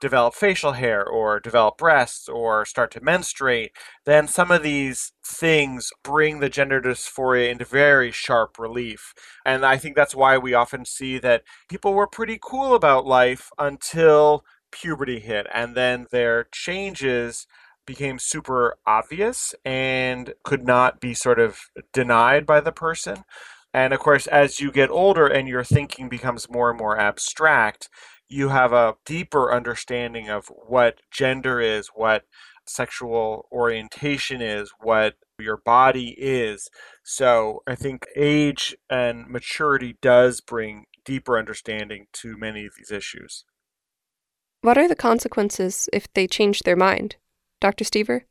develop 0.00 0.32
facial 0.34 0.72
hair 0.72 1.04
or 1.04 1.38
develop 1.38 1.76
breasts 1.76 2.28
or 2.28 2.64
start 2.64 2.90
to 2.92 3.04
menstruate, 3.04 3.72
then 4.06 4.26
some 4.26 4.50
of 4.50 4.62
these 4.62 5.12
things 5.24 5.90
bring 6.02 6.40
the 6.40 6.48
gender 6.48 6.80
dysphoria 6.80 7.50
into 7.50 7.64
very 7.66 8.10
sharp 8.10 8.58
relief. 8.58 9.12
And 9.44 9.66
I 9.66 9.76
think 9.76 9.96
that's 9.96 10.14
why 10.14 10.38
we 10.38 10.54
often 10.54 10.86
see 10.86 11.18
that 11.18 11.42
people 11.68 11.92
were 11.92 12.06
pretty 12.06 12.38
cool 12.40 12.74
about 12.74 13.06
life 13.06 13.50
until 13.58 14.44
puberty 14.70 15.20
hit, 15.20 15.46
and 15.52 15.74
then 15.74 16.06
their 16.10 16.48
changes 16.52 17.46
became 17.86 18.18
super 18.18 18.76
obvious 18.86 19.54
and 19.64 20.34
could 20.44 20.64
not 20.64 21.00
be 21.00 21.14
sort 21.14 21.38
of 21.38 21.58
denied 21.92 22.44
by 22.44 22.60
the 22.60 22.72
person. 22.72 23.24
And 23.72 23.92
of 23.92 24.00
course, 24.00 24.26
as 24.26 24.60
you 24.60 24.70
get 24.70 24.90
older 24.90 25.26
and 25.26 25.48
your 25.48 25.64
thinking 25.64 26.08
becomes 26.08 26.50
more 26.50 26.70
and 26.70 26.78
more 26.78 26.98
abstract, 26.98 27.88
you 28.28 28.50
have 28.50 28.72
a 28.72 28.96
deeper 29.06 29.52
understanding 29.52 30.28
of 30.28 30.48
what 30.48 30.98
gender 31.10 31.60
is, 31.60 31.88
what 31.94 32.24
sexual 32.66 33.48
orientation 33.50 34.42
is, 34.42 34.70
what 34.80 35.14
your 35.38 35.56
body 35.56 36.14
is. 36.18 36.68
So 37.02 37.62
I 37.66 37.74
think 37.74 38.06
age 38.16 38.76
and 38.90 39.28
maturity 39.28 39.96
does 40.02 40.40
bring 40.42 40.84
deeper 41.04 41.38
understanding 41.38 42.06
to 42.14 42.36
many 42.36 42.66
of 42.66 42.72
these 42.76 42.90
issues. 42.90 43.44
What 44.60 44.76
are 44.76 44.88
the 44.88 44.96
consequences 44.96 45.88
if 45.92 46.12
they 46.14 46.26
change 46.26 46.60
their 46.60 46.76
mind? 46.76 47.16
Dr. 47.60 47.84
Steever? 47.84 48.22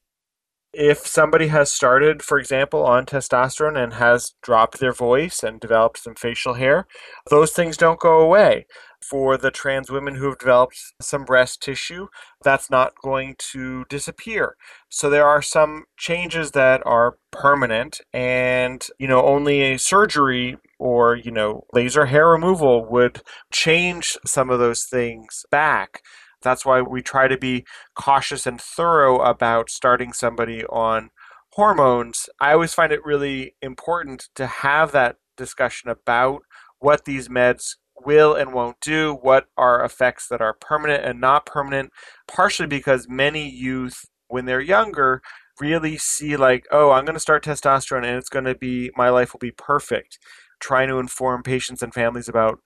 If 0.74 1.08
somebody 1.08 1.48
has 1.48 1.72
started, 1.72 2.22
for 2.22 2.38
example, 2.38 2.84
on 2.84 3.06
testosterone 3.06 3.82
and 3.82 3.94
has 3.94 4.34
dropped 4.44 4.80
their 4.80 4.92
voice 4.92 5.42
and 5.42 5.60
developed 5.60 6.00
some 6.00 6.16
facial 6.16 6.56
hair, 6.56 6.86
those 7.30 7.52
things 7.52 7.78
don't 7.78 8.00
go 8.00 8.20
away. 8.20 8.68
For 9.02 9.38
the 9.38 9.52
trans 9.52 9.90
women 9.90 10.16
who 10.16 10.26
have 10.26 10.38
developed 10.38 10.78
some 11.02 11.24
breast 11.24 11.62
tissue, 11.62 12.08
that's 12.44 12.70
not 12.70 12.94
going 13.02 13.36
to 13.54 13.86
disappear. 13.90 14.58
So 14.90 15.10
there 15.10 15.26
are 15.26 15.42
some 15.42 15.86
changes 15.98 16.52
that 16.52 16.82
are 16.86 17.18
permanent, 17.32 18.02
and 18.12 18.86
you 19.00 19.08
know, 19.08 19.24
only 19.24 19.62
a 19.62 19.78
surgery 19.78 20.58
or 20.80 21.16
you 21.16 21.32
know, 21.32 21.64
laser 21.74 22.08
hair 22.08 22.30
removal 22.30 22.86
would 22.90 23.22
change 23.52 24.18
some 24.26 24.50
of 24.50 24.60
those 24.60 24.86
things 24.86 25.46
back. 25.52 26.02
That's 26.42 26.66
why 26.66 26.82
we 26.82 27.02
try 27.02 27.28
to 27.28 27.38
be 27.38 27.66
cautious 27.96 28.46
and 28.46 28.62
thorough 28.62 29.20
about 29.20 29.70
starting 29.70 30.14
somebody 30.14 30.64
on 30.66 31.10
hormones. 31.54 32.30
I 32.40 32.54
always 32.54 32.74
find 32.74 32.92
it 32.92 33.04
really 33.04 33.56
important 33.62 34.30
to 34.36 34.46
have 34.46 34.92
that 34.92 35.16
discussion 35.36 35.90
about 35.90 36.42
what 36.80 37.06
these 37.06 37.28
meds 37.28 37.76
will 38.06 38.36
and 38.36 38.54
won't 38.54 38.80
do, 38.82 39.18
what 39.22 39.48
are 39.58 39.84
effects 39.84 40.28
that 40.28 40.42
are 40.42 40.54
permanent 40.54 41.04
and 41.04 41.20
not 41.20 41.46
permanent, 41.46 41.92
partially 42.28 42.68
because 42.68 43.08
many 43.10 43.50
youth, 43.50 44.06
when 44.28 44.46
they're 44.46 44.62
younger, 44.62 45.22
really 45.60 45.98
see 45.98 46.38
like, 46.38 46.66
oh, 46.72 46.92
I'm 46.92 47.06
going 47.06 47.16
to 47.16 47.20
start 47.20 47.44
testosterone 47.44 48.06
and 48.06 48.18
it's 48.18 48.30
going 48.30 48.46
to 48.46 48.56
be, 48.56 48.92
my 48.96 49.10
life 49.10 49.34
will 49.34 49.40
be 49.40 49.52
perfect. 49.52 50.20
Trying 50.60 50.90
to 50.90 51.00
inform 51.00 51.44
patients 51.44 51.82
and 51.82 51.94
families 51.94 52.28
about 52.28 52.60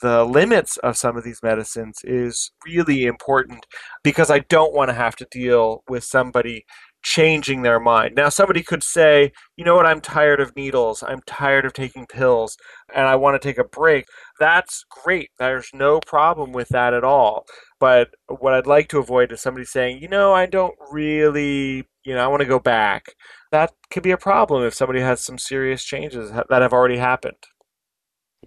the 0.00 0.24
limits 0.24 0.76
of 0.78 0.96
some 0.96 1.16
of 1.16 1.24
these 1.24 1.42
medicines 1.42 1.98
is 2.04 2.52
really 2.64 3.04
important 3.04 3.66
because 4.04 4.30
I 4.30 4.40
don't 4.40 4.74
want 4.74 4.90
to 4.90 4.94
have 4.94 5.16
to 5.16 5.26
deal 5.30 5.82
with 5.88 6.04
somebody 6.04 6.64
changing 7.02 7.62
their 7.62 7.80
mind. 7.80 8.14
Now, 8.16 8.28
somebody 8.28 8.62
could 8.62 8.82
say, 8.82 9.32
you 9.56 9.64
know 9.64 9.74
what, 9.74 9.86
I'm 9.86 10.00
tired 10.00 10.40
of 10.40 10.54
needles, 10.56 11.02
I'm 11.02 11.20
tired 11.26 11.64
of 11.64 11.72
taking 11.72 12.06
pills, 12.06 12.56
and 12.94 13.06
I 13.06 13.16
want 13.16 13.40
to 13.40 13.48
take 13.48 13.58
a 13.58 13.64
break. 13.64 14.06
That's 14.38 14.84
great. 14.90 15.30
There's 15.38 15.70
no 15.72 16.00
problem 16.00 16.52
with 16.52 16.68
that 16.70 16.94
at 16.94 17.04
all. 17.04 17.44
But 17.80 18.10
what 18.26 18.54
I'd 18.54 18.66
like 18.66 18.88
to 18.88 18.98
avoid 18.98 19.32
is 19.32 19.40
somebody 19.40 19.64
saying, 19.64 20.00
you 20.02 20.08
know, 20.08 20.32
I 20.32 20.46
don't 20.46 20.74
really, 20.90 21.84
you 22.04 22.14
know, 22.14 22.24
I 22.24 22.28
want 22.28 22.40
to 22.40 22.48
go 22.48 22.58
back. 22.58 23.14
That 23.50 23.72
could 23.90 24.02
be 24.02 24.10
a 24.10 24.18
problem 24.18 24.64
if 24.64 24.74
somebody 24.74 25.00
has 25.00 25.20
some 25.20 25.38
serious 25.38 25.82
changes 25.84 26.30
that 26.30 26.62
have 26.62 26.72
already 26.72 26.98
happened. 26.98 27.36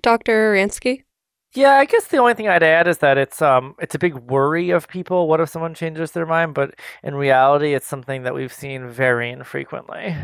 Dr. 0.01 0.53
Oransky? 0.53 1.03
Yeah, 1.53 1.73
I 1.73 1.85
guess 1.85 2.07
the 2.07 2.17
only 2.17 2.33
thing 2.33 2.47
I'd 2.47 2.63
add 2.63 2.87
is 2.87 2.99
that 2.99 3.17
it's 3.17 3.41
um 3.41 3.75
it's 3.79 3.93
a 3.93 3.99
big 3.99 4.15
worry 4.15 4.69
of 4.69 4.87
people. 4.87 5.27
What 5.27 5.41
if 5.41 5.49
someone 5.49 5.73
changes 5.73 6.11
their 6.11 6.25
mind? 6.25 6.53
But 6.53 6.75
in 7.03 7.15
reality, 7.15 7.73
it's 7.73 7.87
something 7.87 8.23
that 8.23 8.33
we've 8.33 8.53
seen 8.53 8.89
very 8.89 9.29
infrequently. 9.29 10.15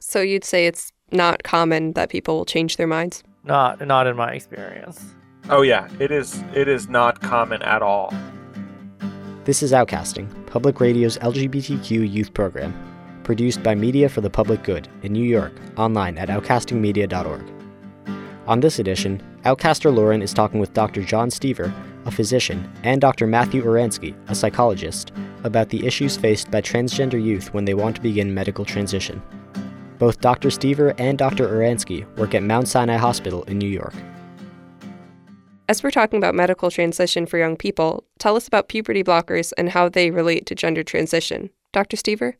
So 0.00 0.20
you'd 0.20 0.44
say 0.44 0.66
it's 0.66 0.92
not 1.12 1.44
common 1.44 1.92
that 1.92 2.10
people 2.10 2.36
will 2.36 2.44
change 2.44 2.76
their 2.76 2.86
minds? 2.86 3.22
Not 3.44 3.86
not 3.86 4.08
in 4.08 4.16
my 4.16 4.32
experience. 4.32 5.14
Oh 5.48 5.62
yeah, 5.62 5.88
it 6.00 6.10
is 6.10 6.42
it 6.52 6.66
is 6.66 6.88
not 6.88 7.20
common 7.20 7.62
at 7.62 7.80
all. 7.80 8.12
This 9.44 9.62
is 9.62 9.70
Outcasting, 9.70 10.28
Public 10.46 10.80
Radio's 10.80 11.18
LGBTQ 11.18 12.12
youth 12.12 12.34
program, 12.34 12.74
produced 13.26 13.60
by 13.64 13.74
Media 13.74 14.08
for 14.08 14.20
the 14.20 14.30
Public 14.30 14.62
Good 14.62 14.88
in 15.02 15.12
New 15.12 15.24
York, 15.24 15.52
online 15.76 16.16
at 16.16 16.28
outcastingmedia.org. 16.28 17.42
On 18.46 18.60
this 18.60 18.78
edition, 18.78 19.20
Outcaster 19.44 19.92
Lauren 19.92 20.22
is 20.22 20.32
talking 20.32 20.60
with 20.60 20.72
Dr. 20.72 21.02
John 21.02 21.28
Steever, 21.28 21.74
a 22.04 22.10
physician, 22.12 22.72
and 22.84 23.00
Dr. 23.00 23.26
Matthew 23.26 23.64
Oransky, 23.64 24.14
a 24.28 24.34
psychologist, 24.36 25.10
about 25.42 25.70
the 25.70 25.84
issues 25.84 26.16
faced 26.16 26.52
by 26.52 26.62
transgender 26.62 27.20
youth 27.20 27.52
when 27.52 27.64
they 27.64 27.74
want 27.74 27.96
to 27.96 28.00
begin 28.00 28.32
medical 28.32 28.64
transition. 28.64 29.20
Both 29.98 30.20
Dr. 30.20 30.50
Steever 30.50 30.94
and 30.98 31.18
Dr. 31.18 31.48
Oransky 31.48 32.06
work 32.16 32.32
at 32.32 32.44
Mount 32.44 32.68
Sinai 32.68 32.96
Hospital 32.96 33.42
in 33.44 33.58
New 33.58 33.68
York. 33.68 33.94
As 35.68 35.82
we're 35.82 35.90
talking 35.90 36.18
about 36.18 36.36
medical 36.36 36.70
transition 36.70 37.26
for 37.26 37.38
young 37.38 37.56
people, 37.56 38.04
tell 38.20 38.36
us 38.36 38.46
about 38.46 38.68
puberty 38.68 39.02
blockers 39.02 39.52
and 39.58 39.70
how 39.70 39.88
they 39.88 40.12
relate 40.12 40.46
to 40.46 40.54
gender 40.54 40.84
transition. 40.84 41.50
Dr. 41.72 41.96
Steever? 41.96 42.34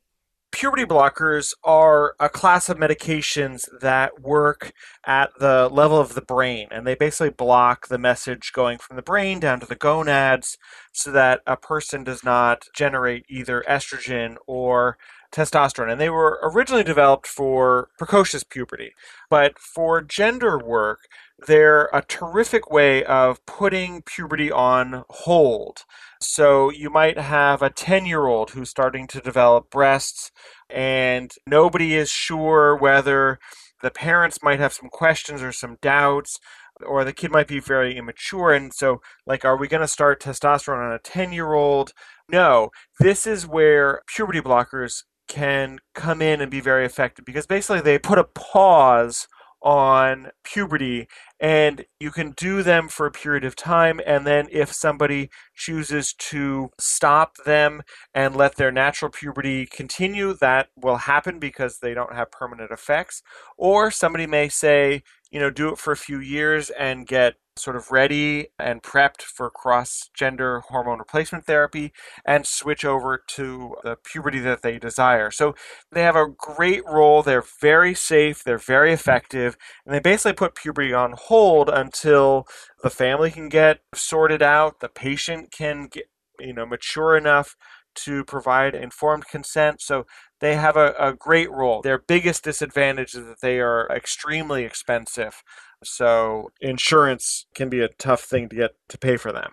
Puberty 0.57 0.87
blockers 0.87 1.53
are 1.65 2.15
a 2.19 2.31
class 2.31 2.71
of 2.71 2.79
medications 2.79 3.69
that 3.83 4.23
work 4.23 4.73
at 5.07 5.29
the 5.39 5.69
level 5.71 6.01
of 6.01 6.15
the 6.15 6.23
brain, 6.23 6.67
and 6.71 6.87
they 6.87 6.95
basically 6.95 7.29
block 7.29 7.89
the 7.89 7.99
message 7.99 8.53
going 8.55 8.79
from 8.79 8.97
the 8.97 9.03
brain 9.03 9.39
down 9.39 9.61
to 9.61 9.67
the 9.67 9.75
gonads 9.75 10.57
so 10.93 11.13
that 11.13 11.43
a 11.47 11.59
person 11.59 12.03
does 12.03 12.25
not 12.25 12.65
generate 12.75 13.27
either 13.29 13.63
estrogen 13.69 14.37
or 14.47 14.97
testosterone. 15.31 15.93
And 15.93 16.01
they 16.01 16.09
were 16.09 16.41
originally 16.43 16.85
developed 16.85 17.27
for 17.27 17.91
precocious 17.99 18.43
puberty. 18.43 18.93
But 19.29 19.59
for 19.59 20.01
gender 20.01 20.59
work, 20.59 21.01
they're 21.47 21.89
a 21.93 22.03
terrific 22.03 22.71
way 22.71 23.05
of 23.05 23.45
putting 23.47 24.03
puberty 24.03 24.51
on 24.51 25.05
hold. 25.11 25.85
So 26.21 26.71
you 26.71 26.89
might 26.89 27.19
have 27.19 27.63
a 27.63 27.71
10 27.71 28.07
year 28.07 28.27
old 28.27 28.51
who's 28.51 28.71
starting 28.71 29.07
to 29.09 29.21
develop 29.21 29.71
breasts, 29.71 30.31
and 30.71 31.31
nobody 31.47 31.95
is 31.95 32.11
sure 32.11 32.77
whether 32.77 33.39
the 33.83 33.91
parents 33.91 34.43
might 34.43 34.59
have 34.59 34.73
some 34.73 34.89
questions 34.89 35.43
or 35.43 35.53
some 35.53 35.77
doubts 35.83 36.39
or 36.85 37.05
the 37.05 37.13
kid 37.13 37.31
might 37.31 37.49
be 37.49 37.61
very 37.61 37.97
immature. 37.97 38.53
And 38.53 38.73
so 38.73 39.01
like 39.27 39.45
are 39.45 39.57
we 39.57 39.69
going 39.69 39.83
to 39.83 39.89
start 39.89 40.21
testosterone 40.21 40.87
on 40.87 40.93
a 40.93 40.99
10 40.99 41.33
year 41.33 41.53
old 41.53 41.93
no. 42.29 42.71
This 42.99 43.27
is 43.27 43.47
where 43.47 44.01
puberty 44.09 44.41
blockers 44.41 45.05
can 45.29 45.79
come 45.95 46.23
in 46.23 46.41
and 46.41 46.51
be 46.51 46.61
very 46.61 46.85
effective 46.85 47.25
because 47.25 47.47
basically 47.47 47.81
they 47.81 47.99
put 47.99 48.19
a 48.19 48.25
pause 48.25 49.27
on 49.63 50.31
puberty 50.45 51.09
and 51.41 51.85
you 51.99 52.11
can 52.11 52.33
do 52.33 52.63
them 52.63 52.89
for 52.89 53.07
a 53.07 53.11
period 53.11 53.45
of 53.45 53.57
time 53.57 54.01
and 54.07 54.27
then 54.27 54.47
if 54.53 54.73
somebody 54.73 55.29
chooses 55.55 56.13
to 56.13 56.71
stop 56.79 57.37
them 57.45 57.83
and 58.15 58.37
let 58.37 58.57
their 58.57 58.71
natural 58.71 59.11
puberty 59.11 59.67
continue 59.67 60.35
that 60.35 60.69
will 60.77 60.97
happen 60.97 61.39
because 61.39 61.79
they 61.79 61.95
don't 61.95 62.15
have 62.15 62.31
permanent 62.31 62.71
effects. 62.71 63.23
Or 63.57 63.91
somebody 63.91 64.27
may 64.27 64.49
say 64.49 65.03
you 65.31 65.41
know 65.41 65.51
do 65.51 65.71
it 65.71 65.79
for 65.79 65.93
a 65.93 65.97
few 65.97 66.21
years 66.21 66.71
and 66.71 67.07
get 67.07 67.35
sort 67.57 67.77
of 67.77 67.91
ready 67.91 68.49
and 68.59 68.83
prepped 68.83 69.23
for 69.23 69.51
cross 69.51 70.11
gender 70.15 70.63
hormone 70.69 70.99
replacement 70.99 71.47
therapy 71.47 71.93
and 72.25 72.47
switch 72.47 72.85
over 72.85 73.23
to 73.27 73.77
the 73.83 73.97
puberty 73.97 74.39
that 74.41 74.63
they 74.63 74.79
desire. 74.79 75.31
So 75.31 75.55
they 75.91 76.03
have 76.03 76.17
a 76.17 76.29
great 76.37 76.85
role. 76.85 77.23
They're 77.23 77.45
very 77.61 77.95
safe, 77.95 78.45
they're 78.45 78.59
very 78.59 78.93
effective, 78.93 79.57
and 79.85 79.95
they 79.95 80.01
basically 80.01 80.35
put 80.35 80.55
puberty 80.55 80.93
on 80.93 81.15
hold 81.17 81.69
until 81.69 82.47
the 82.83 82.91
family 82.91 83.31
can 83.31 83.49
get 83.49 83.81
sorted 83.95 84.43
out, 84.43 84.81
the 84.81 84.89
patient 84.89 85.51
can 85.51 85.89
get 85.91 86.05
you 86.39 86.53
know 86.53 86.67
mature 86.67 87.17
enough 87.17 87.57
to 87.97 88.25
provide 88.25 88.75
informed 88.75 89.27
consent. 89.27 89.81
So 89.81 90.05
they 90.41 90.57
have 90.57 90.77
a, 90.77 90.95
a 90.99 91.15
great 91.15 91.51
role. 91.51 91.81
Their 91.83 91.99
biggest 91.99 92.45
disadvantage 92.45 93.15
is 93.15 93.25
that 93.27 93.41
they 93.41 93.59
are 93.59 93.89
extremely 93.91 94.65
expensive. 94.65 95.43
So 95.85 96.51
insurance 96.61 97.47
can 97.55 97.69
be 97.69 97.81
a 97.81 97.89
tough 97.89 98.23
thing 98.23 98.49
to 98.49 98.57
get 98.57 98.71
to 98.89 98.99
pay 98.99 99.17
for 99.17 99.33
them. 99.33 99.53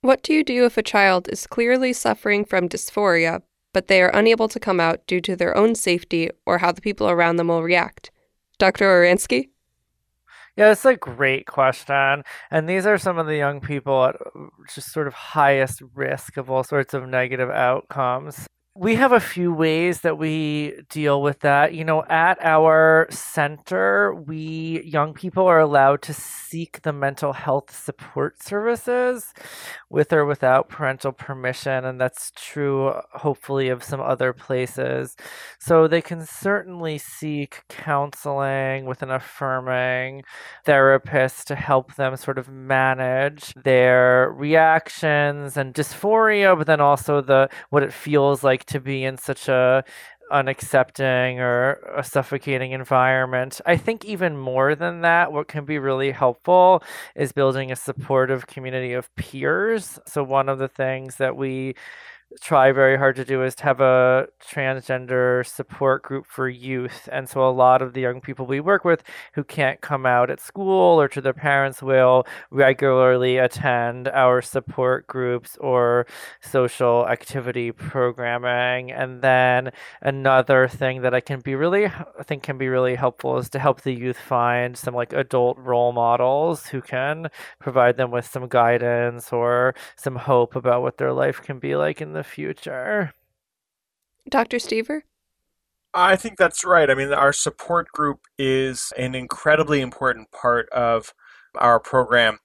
What 0.00 0.22
do 0.22 0.32
you 0.32 0.44
do 0.44 0.64
if 0.64 0.76
a 0.76 0.82
child 0.82 1.28
is 1.28 1.46
clearly 1.46 1.92
suffering 1.92 2.44
from 2.44 2.68
dysphoria, 2.68 3.42
but 3.72 3.88
they 3.88 4.02
are 4.02 4.10
unable 4.14 4.48
to 4.48 4.60
come 4.60 4.80
out 4.80 5.06
due 5.06 5.20
to 5.22 5.36
their 5.36 5.56
own 5.56 5.74
safety 5.74 6.30
or 6.44 6.58
how 6.58 6.72
the 6.72 6.80
people 6.80 7.08
around 7.08 7.36
them 7.36 7.48
will 7.48 7.62
react? 7.62 8.10
Dr. 8.58 8.84
Oransky? 8.84 9.50
Yeah, 10.56 10.72
it's 10.72 10.84
a 10.84 10.96
great 10.96 11.46
question. 11.46 12.22
And 12.50 12.68
these 12.68 12.86
are 12.86 12.96
some 12.96 13.18
of 13.18 13.26
the 13.26 13.36
young 13.36 13.60
people 13.60 14.06
at 14.06 14.14
uh, 14.14 14.46
just 14.74 14.92
sort 14.92 15.06
of 15.06 15.12
highest 15.12 15.82
risk 15.94 16.36
of 16.38 16.50
all 16.50 16.64
sorts 16.64 16.94
of 16.94 17.06
negative 17.06 17.50
outcomes 17.50 18.46
we 18.78 18.96
have 18.96 19.12
a 19.12 19.20
few 19.20 19.52
ways 19.52 20.02
that 20.02 20.18
we 20.18 20.74
deal 20.90 21.22
with 21.22 21.40
that. 21.40 21.72
You 21.72 21.84
know, 21.84 22.04
at 22.04 22.38
our 22.42 23.06
center, 23.10 24.14
we 24.14 24.82
young 24.84 25.14
people 25.14 25.46
are 25.46 25.60
allowed 25.60 26.02
to 26.02 26.12
seek 26.12 26.82
the 26.82 26.92
mental 26.92 27.32
health 27.32 27.74
support 27.74 28.42
services 28.42 29.32
with 29.88 30.12
or 30.12 30.26
without 30.26 30.68
parental 30.68 31.12
permission, 31.12 31.84
and 31.84 32.00
that's 32.00 32.32
true 32.36 32.92
hopefully 33.12 33.68
of 33.68 33.82
some 33.82 34.00
other 34.00 34.32
places. 34.32 35.16
So 35.58 35.88
they 35.88 36.02
can 36.02 36.26
certainly 36.26 36.98
seek 36.98 37.62
counseling 37.68 38.84
with 38.84 39.02
an 39.02 39.10
affirming 39.10 40.22
therapist 40.64 41.46
to 41.48 41.54
help 41.54 41.94
them 41.94 42.16
sort 42.16 42.38
of 42.38 42.48
manage 42.48 43.54
their 43.54 44.30
reactions 44.36 45.56
and 45.56 45.72
dysphoria, 45.74 46.56
but 46.58 46.66
then 46.66 46.80
also 46.80 47.20
the 47.22 47.48
what 47.70 47.82
it 47.82 47.92
feels 47.92 48.44
like 48.44 48.65
to 48.66 48.80
be 48.80 49.04
in 49.04 49.18
such 49.18 49.48
a 49.48 49.84
unaccepting 50.32 51.38
or 51.38 51.74
a 51.96 52.02
suffocating 52.02 52.72
environment. 52.72 53.60
I 53.64 53.76
think 53.76 54.04
even 54.04 54.36
more 54.36 54.74
than 54.74 55.02
that, 55.02 55.32
what 55.32 55.48
can 55.48 55.64
be 55.64 55.78
really 55.78 56.10
helpful 56.10 56.82
is 57.14 57.32
building 57.32 57.70
a 57.70 57.76
supportive 57.76 58.46
community 58.46 58.92
of 58.92 59.14
peers. 59.14 59.98
So 60.06 60.24
one 60.24 60.48
of 60.48 60.58
the 60.58 60.68
things 60.68 61.16
that 61.16 61.36
we 61.36 61.74
try 62.40 62.72
very 62.72 62.96
hard 62.98 63.16
to 63.16 63.24
do 63.24 63.42
is 63.42 63.54
to 63.54 63.64
have 63.64 63.80
a 63.80 64.26
transgender 64.42 65.46
support 65.46 66.02
group 66.02 66.26
for 66.26 66.48
youth. 66.48 67.08
And 67.12 67.28
so 67.28 67.48
a 67.48 67.50
lot 67.50 67.82
of 67.82 67.92
the 67.92 68.00
young 68.00 68.20
people 68.20 68.46
we 68.46 68.60
work 68.60 68.84
with 68.84 69.02
who 69.34 69.44
can't 69.44 69.80
come 69.80 70.04
out 70.04 70.30
at 70.30 70.40
school 70.40 71.00
or 71.00 71.08
to 71.08 71.20
their 71.20 71.32
parents 71.32 71.82
will 71.82 72.26
regularly 72.50 73.38
attend 73.38 74.08
our 74.08 74.42
support 74.42 75.06
groups 75.06 75.56
or 75.60 76.06
social 76.40 77.06
activity 77.08 77.70
programming. 77.72 78.90
And 78.90 79.22
then 79.22 79.70
another 80.02 80.68
thing 80.68 81.02
that 81.02 81.14
I 81.14 81.20
can 81.20 81.40
be 81.40 81.54
really 81.54 81.86
I 81.86 82.22
think 82.24 82.42
can 82.42 82.58
be 82.58 82.68
really 82.68 82.96
helpful 82.96 83.38
is 83.38 83.48
to 83.50 83.58
help 83.58 83.82
the 83.82 83.92
youth 83.92 84.18
find 84.18 84.76
some 84.76 84.94
like 84.94 85.12
adult 85.12 85.58
role 85.58 85.92
models 85.92 86.66
who 86.66 86.82
can 86.82 87.28
provide 87.60 87.96
them 87.96 88.10
with 88.10 88.26
some 88.26 88.48
guidance 88.48 89.32
or 89.32 89.74
some 89.96 90.16
hope 90.16 90.56
about 90.56 90.82
what 90.82 90.98
their 90.98 91.12
life 91.12 91.40
can 91.40 91.58
be 91.58 91.76
like 91.76 92.00
in 92.00 92.15
the 92.16 92.24
future. 92.24 93.12
Dr. 94.28 94.56
Steever? 94.56 95.02
I 95.94 96.16
think 96.16 96.36
that's 96.36 96.64
right. 96.64 96.90
I 96.90 96.94
mean, 96.94 97.12
our 97.12 97.32
support 97.32 97.88
group 97.88 98.20
is 98.38 98.92
an 98.98 99.14
incredibly 99.14 99.80
important 99.80 100.30
part 100.30 100.68
of 100.70 101.14
our 101.54 101.80
program. 101.80 102.38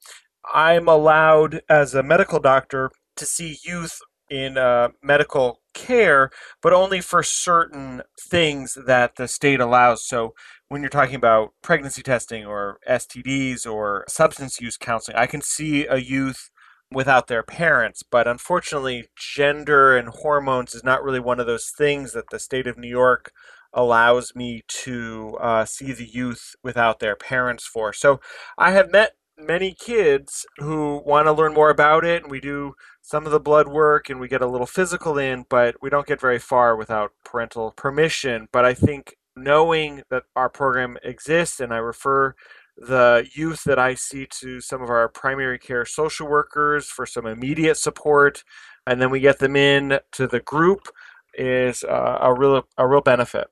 I'm 0.54 0.88
allowed, 0.88 1.62
as 1.70 1.94
a 1.94 2.04
medical 2.04 2.40
doctor, 2.40 2.92
to 3.18 3.26
see 3.26 3.58
youth 3.64 4.00
in 4.30 4.58
uh, 4.58 4.90
medical 5.04 5.60
care, 5.74 6.32
but 6.62 6.72
only 6.72 7.02
for 7.02 7.24
certain 7.24 8.02
things 8.30 8.78
that 8.86 9.18
the 9.18 9.28
state 9.28 9.60
allows. 9.60 10.08
So, 10.08 10.34
when 10.70 10.82
you're 10.82 10.90
talking 10.90 11.16
about 11.16 11.54
pregnancy 11.62 12.02
testing 12.02 12.46
or 12.46 12.80
STDs 12.88 13.70
or 13.70 14.06
substance 14.08 14.62
use 14.62 14.78
counseling, 14.78 15.18
I 15.18 15.26
can 15.26 15.42
see 15.42 15.86
a 15.86 15.98
youth 15.98 16.50
without 16.92 17.28
their 17.28 17.44
parents. 17.44 18.04
But 18.04 18.28
unfortunately, 18.28 19.08
gender 19.16 19.96
and 19.96 20.10
hormones 20.10 20.76
is 20.76 20.84
not 20.84 21.04
really 21.04 21.20
one 21.20 21.40
of 21.40 21.48
those 21.48 21.72
things 21.76 22.14
that 22.14 22.30
the 22.32 22.40
state 22.40 22.68
of 22.68 22.78
New 22.78 22.90
York 22.90 23.32
allows 23.74 24.36
me 24.36 24.64
to 24.68 25.38
uh, 25.40 25.66
see 25.66 25.94
the 25.94 26.06
youth 26.06 26.56
without 26.64 27.00
their 27.00 27.16
parents 27.16 27.66
for. 27.66 27.94
So 27.94 28.20
I 28.58 28.72
have 28.72 28.92
met 28.92 29.14
many 29.38 29.74
kids 29.74 30.46
who 30.58 31.02
want 31.06 31.26
to 31.26 31.32
learn 31.32 31.54
more 31.54 31.70
about 31.70 32.04
it, 32.04 32.24
and 32.24 32.32
we 32.32 32.40
do 32.40 32.74
some 33.02 33.26
of 33.26 33.32
the 33.32 33.40
blood 33.40 33.68
work 33.68 34.10
and 34.10 34.20
we 34.20 34.28
get 34.28 34.42
a 34.42 34.48
little 34.48 34.68
physical 34.68 35.18
in, 35.18 35.46
but 35.50 35.76
we 35.82 35.90
don't 35.90 36.06
get 36.08 36.22
very 36.22 36.40
far 36.40 36.76
without 36.76 37.12
parental 37.24 37.72
permission. 37.72 38.48
But 38.52 38.66
I 38.66 38.74
think 38.74 39.16
knowing 39.36 40.04
that 40.10 40.24
our 40.36 40.50
program 40.50 40.98
exists, 41.04 41.60
and 41.60 41.74
I 41.74 41.78
refer 41.78 42.36
the 42.78 43.28
youth 43.34 43.64
that 43.66 43.80
I 43.80 43.96
see 43.96 44.28
to 44.40 44.62
some 44.62 44.82
of 44.82 44.90
our 44.90 45.08
primary 45.10 45.60
care 45.60 45.86
social 45.86 46.28
workers 46.28 46.88
for 46.88 47.06
some 47.06 47.26
immediate 47.26 47.78
support, 47.78 48.44
and 48.88 49.02
then 49.02 49.10
we 49.10 49.20
get 49.20 49.40
them 49.40 49.56
in 49.56 50.00
to 50.14 50.28
the 50.28 50.40
group 50.40 50.88
is 51.36 51.84
uh, 51.84 52.18
a 52.22 52.34
real 52.34 52.64
a 52.78 52.88
real 52.88 53.02
benefit. 53.02 53.48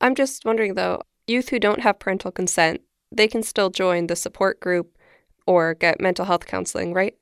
I'm 0.00 0.14
just 0.14 0.44
wondering 0.44 0.74
though, 0.74 1.02
youth 1.26 1.48
who 1.48 1.58
don't 1.58 1.80
have 1.80 1.98
parental 1.98 2.30
consent, 2.30 2.82
they 3.10 3.28
can 3.28 3.42
still 3.42 3.70
join 3.70 4.06
the 4.06 4.16
support 4.16 4.60
group 4.60 4.96
or 5.46 5.74
get 5.74 6.00
mental 6.00 6.24
health 6.24 6.46
counseling, 6.46 6.92
right? 6.92 7.16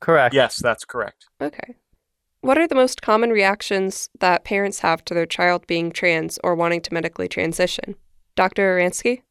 Correct. 0.00 0.34
Yes, 0.34 0.56
that's 0.56 0.84
correct. 0.84 1.26
Okay. 1.40 1.76
What 2.40 2.58
are 2.58 2.68
the 2.68 2.74
most 2.74 3.00
common 3.00 3.30
reactions 3.30 4.10
that 4.20 4.44
parents 4.44 4.80
have 4.80 5.04
to 5.06 5.14
their 5.14 5.26
child 5.26 5.66
being 5.66 5.90
trans 5.90 6.38
or 6.44 6.54
wanting 6.54 6.82
to 6.82 6.92
medically 6.92 7.26
transition? 7.26 7.94
Dr. 8.36 8.76
Oransky? 8.76 9.22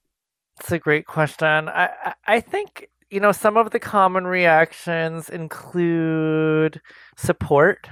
It's 0.60 0.72
a 0.72 0.80
great 0.80 1.06
question. 1.08 1.70
I 1.70 2.14
I 2.28 2.40
think 2.40 2.88
you 3.10 3.20
know 3.20 3.32
some 3.32 3.58
of 3.58 3.72
the 3.72 3.80
common 3.80 4.26
reactions 4.28 5.30
include 5.30 6.82
support. 7.18 7.88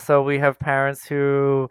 So 0.00 0.22
we 0.22 0.38
have 0.38 0.58
parents 0.58 1.06
who 1.06 1.68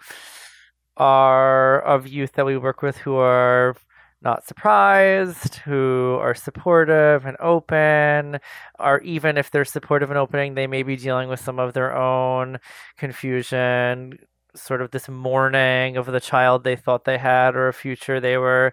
are 0.97 1.81
of 1.81 2.07
youth 2.07 2.33
that 2.33 2.45
we 2.45 2.57
work 2.57 2.81
with 2.81 2.97
who 2.97 3.15
are 3.15 3.75
not 4.21 4.45
surprised, 4.45 5.55
who 5.57 6.17
are 6.21 6.33
supportive 6.35 7.25
and 7.25 7.35
open, 7.39 8.39
or 8.79 9.01
even 9.01 9.37
if 9.37 9.51
they're 9.51 9.65
supportive 9.65 10.09
and 10.09 10.17
opening, 10.19 10.55
they 10.55 10.67
may 10.67 10.83
be 10.83 10.95
dealing 10.95 11.27
with 11.29 11.39
some 11.41 11.59
of 11.59 11.73
their 11.73 11.95
own 11.95 12.57
confusion, 12.97 14.17
sort 14.55 14.81
of 14.81 14.91
this 14.91 15.09
mourning 15.09 15.97
of 15.97 16.05
the 16.05 16.19
child 16.21 16.63
they 16.63 16.75
thought 16.75 17.05
they 17.05 17.17
had 17.17 17.55
or 17.55 17.67
a 17.67 17.73
future 17.73 18.19
they 18.21 18.37
were 18.37 18.71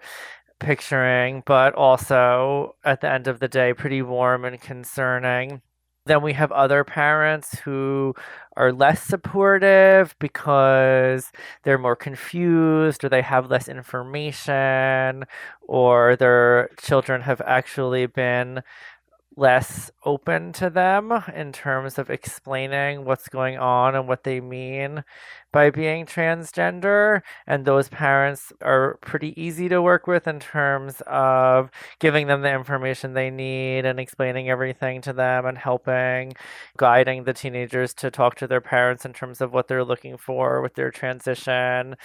picturing, 0.61 1.43
but 1.47 1.75
also 1.75 2.77
at 2.85 3.01
the 3.01 3.11
end 3.11 3.27
of 3.29 3.41
the 3.41 3.49
day, 3.49 3.75
pretty 3.75 4.03
warm 4.03 4.45
and 4.45 4.61
concerning. 4.61 5.63
Then 6.07 6.23
we 6.23 6.33
have 6.33 6.51
other 6.53 6.83
parents 6.85 7.61
who 7.61 8.15
are 8.57 8.73
less 8.73 9.03
supportive 9.03 10.15
because 10.19 11.31
they're 11.63 11.79
more 11.79 11.97
confused 11.97 13.05
or 13.05 13.09
they 13.09 13.23
have 13.23 13.51
less 13.51 13.69
information 13.69 15.25
or 15.63 16.17
their 16.17 16.71
children 16.79 17.23
have 17.23 17.41
actually 17.43 18.07
been 18.07 18.63
less 19.41 19.91
open 20.05 20.53
to 20.53 20.69
them 20.69 21.11
in 21.35 21.51
terms 21.51 21.99
of 21.99 22.11
explaining 22.11 23.07
what's 23.07 23.27
going 23.27 23.57
on 23.57 23.95
and 23.95 24.07
what 24.07 24.23
they 24.23 24.39
mean 24.39 25.03
by 25.51 25.71
being 25.71 26.05
transgender. 26.05 27.23
And 27.47 27.65
those 27.65 27.89
parents 27.89 28.53
are 28.61 28.99
pretty 29.01 29.33
easy 29.41 29.67
to 29.71 29.81
work 29.81 30.07
with 30.07 30.29
in 30.29 30.41
terms 30.41 31.01
of 31.07 31.71
giving 32.01 32.27
them 32.27 32.43
the 32.43 32.53
information 32.53 33.15
they 33.15 33.31
need 33.31 33.87
and 33.87 33.99
explaining 33.99 34.51
everything 34.51 35.01
to 35.03 35.13
them 35.15 35.47
and 35.47 35.57
helping, 35.57 36.35
guiding 36.77 37.25
the 37.25 37.33
teenagers 37.33 37.95
to 37.95 38.11
talk 38.11 38.35
to 38.37 38.47
their 38.47 38.61
parents 38.61 39.07
in 39.07 39.15
terms 39.15 39.41
of 39.41 39.55
what 39.55 39.69
they're 39.69 39.85
looking 39.85 40.19
for 40.19 40.61
with 40.61 40.75
their 40.75 40.91
transition. 40.91 41.97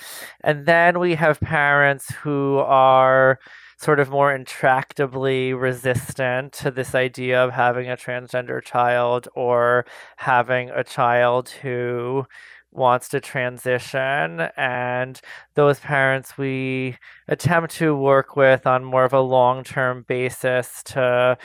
And 0.41 0.65
then 0.65 0.99
we 0.99 1.15
have 1.15 1.41
parents 1.41 2.13
who 2.15 2.59
are 2.59 3.39
sort 3.77 3.99
of 3.99 4.09
more 4.09 4.37
intractably 4.37 5.59
resistant 5.59 6.53
to 6.53 6.71
this 6.71 6.95
idea 6.95 7.43
of 7.43 7.51
having 7.51 7.89
a 7.89 7.97
transgender 7.97 8.63
child 8.63 9.27
or 9.35 9.85
having 10.17 10.69
a 10.69 10.83
child 10.83 11.49
who 11.49 12.25
wants 12.71 13.09
to 13.09 13.19
transition. 13.19 14.41
And 14.57 15.19
those 15.55 15.79
parents 15.79 16.37
we 16.37 16.97
attempt 17.27 17.75
to 17.75 17.95
work 17.95 18.35
with 18.35 18.67
on 18.67 18.83
more 18.83 19.05
of 19.05 19.13
a 19.13 19.21
long-term 19.21 20.05
basis 20.07 20.83
to 20.83 21.37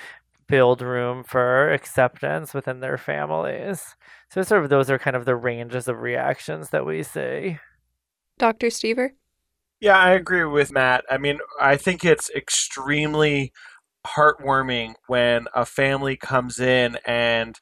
build 0.49 0.83
room 0.83 1.23
for 1.23 1.73
acceptance 1.73 2.53
within 2.53 2.81
their 2.81 2.99
families. 2.99 3.97
So 4.31 4.43
sort 4.43 4.65
of 4.65 4.71
those 4.71 4.91
are 4.91 4.99
kind 4.99 5.17
of 5.17 5.25
the 5.25 5.37
ranges 5.37 5.89
of 5.89 6.01
reactions 6.01 6.71
that 6.71 6.85
we 6.85 7.03
see. 7.03 7.59
Dr 8.39 8.69
steever 8.69 9.11
yeah, 9.81 9.99
I 9.99 10.11
agree 10.11 10.45
with 10.45 10.73
Matt. 10.73 11.05
I 11.11 11.19
mean, 11.19 11.39
I 11.61 11.77
think 11.77 12.05
it's 12.05 12.31
extremely 12.31 13.53
heartwarming 14.07 14.95
when 15.07 15.47
a 15.55 15.65
family 15.65 16.17
comes 16.17 16.59
in 16.59 16.99
and 17.07 17.57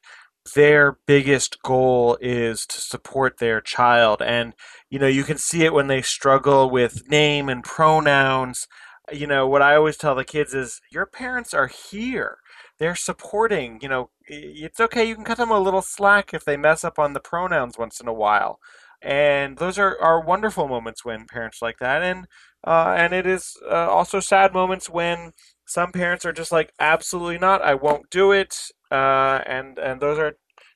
their 0.55 0.97
biggest 1.05 1.61
goal 1.63 2.17
is 2.21 2.65
to 2.65 2.81
support 2.81 3.37
their 3.37 3.61
child. 3.61 4.21
And, 4.21 4.53
you 4.89 4.99
know, 4.99 5.07
you 5.07 5.23
can 5.23 5.37
see 5.37 5.63
it 5.63 5.73
when 5.73 5.87
they 5.87 6.01
struggle 6.01 6.69
with 6.69 7.09
name 7.09 7.49
and 7.49 7.63
pronouns. 7.63 8.67
You 9.11 9.27
know, 9.27 9.47
what 9.47 9.61
I 9.61 9.75
always 9.75 9.97
tell 9.97 10.15
the 10.15 10.25
kids 10.25 10.53
is 10.53 10.81
your 10.91 11.05
parents 11.05 11.53
are 11.53 11.67
here. 11.67 12.39
They're 12.79 12.95
supporting, 12.95 13.79
you 13.81 13.89
know, 13.89 14.09
it's 14.25 14.79
okay. 14.79 15.05
You 15.05 15.15
can 15.15 15.25
cut 15.25 15.37
them 15.37 15.51
a 15.51 15.59
little 15.59 15.81
slack 15.81 16.33
if 16.33 16.45
they 16.45 16.57
mess 16.57 16.83
up 16.83 16.97
on 16.97 17.13
the 17.13 17.19
pronouns 17.19 17.77
once 17.77 17.99
in 17.99 18.07
a 18.07 18.13
while 18.13 18.59
and 19.01 19.57
those 19.57 19.79
are, 19.79 19.97
are 20.01 20.23
wonderful 20.23 20.67
moments 20.67 21.05
when 21.05 21.25
parents 21.25 21.61
like 21.61 21.77
that. 21.79 22.03
And 22.03 22.27
uh, 22.65 22.93
and 22.97 23.13
it 23.13 23.25
is 23.25 23.55
uh, 23.69 23.89
also 23.89 24.19
sad 24.19 24.53
moments 24.53 24.89
when 24.89 25.31
some 25.65 25.91
parents 25.91 26.25
are 26.25 26.33
just 26.33 26.51
like 26.51 26.73
absolutely 26.79 27.37
not. 27.37 27.61
I 27.61 27.75
won't 27.75 28.09
do 28.09 28.31
it. 28.31 28.55
Uh, 28.91 29.41
and 29.45 29.77
and 29.77 30.01
those 30.01 30.17
are 30.17 30.33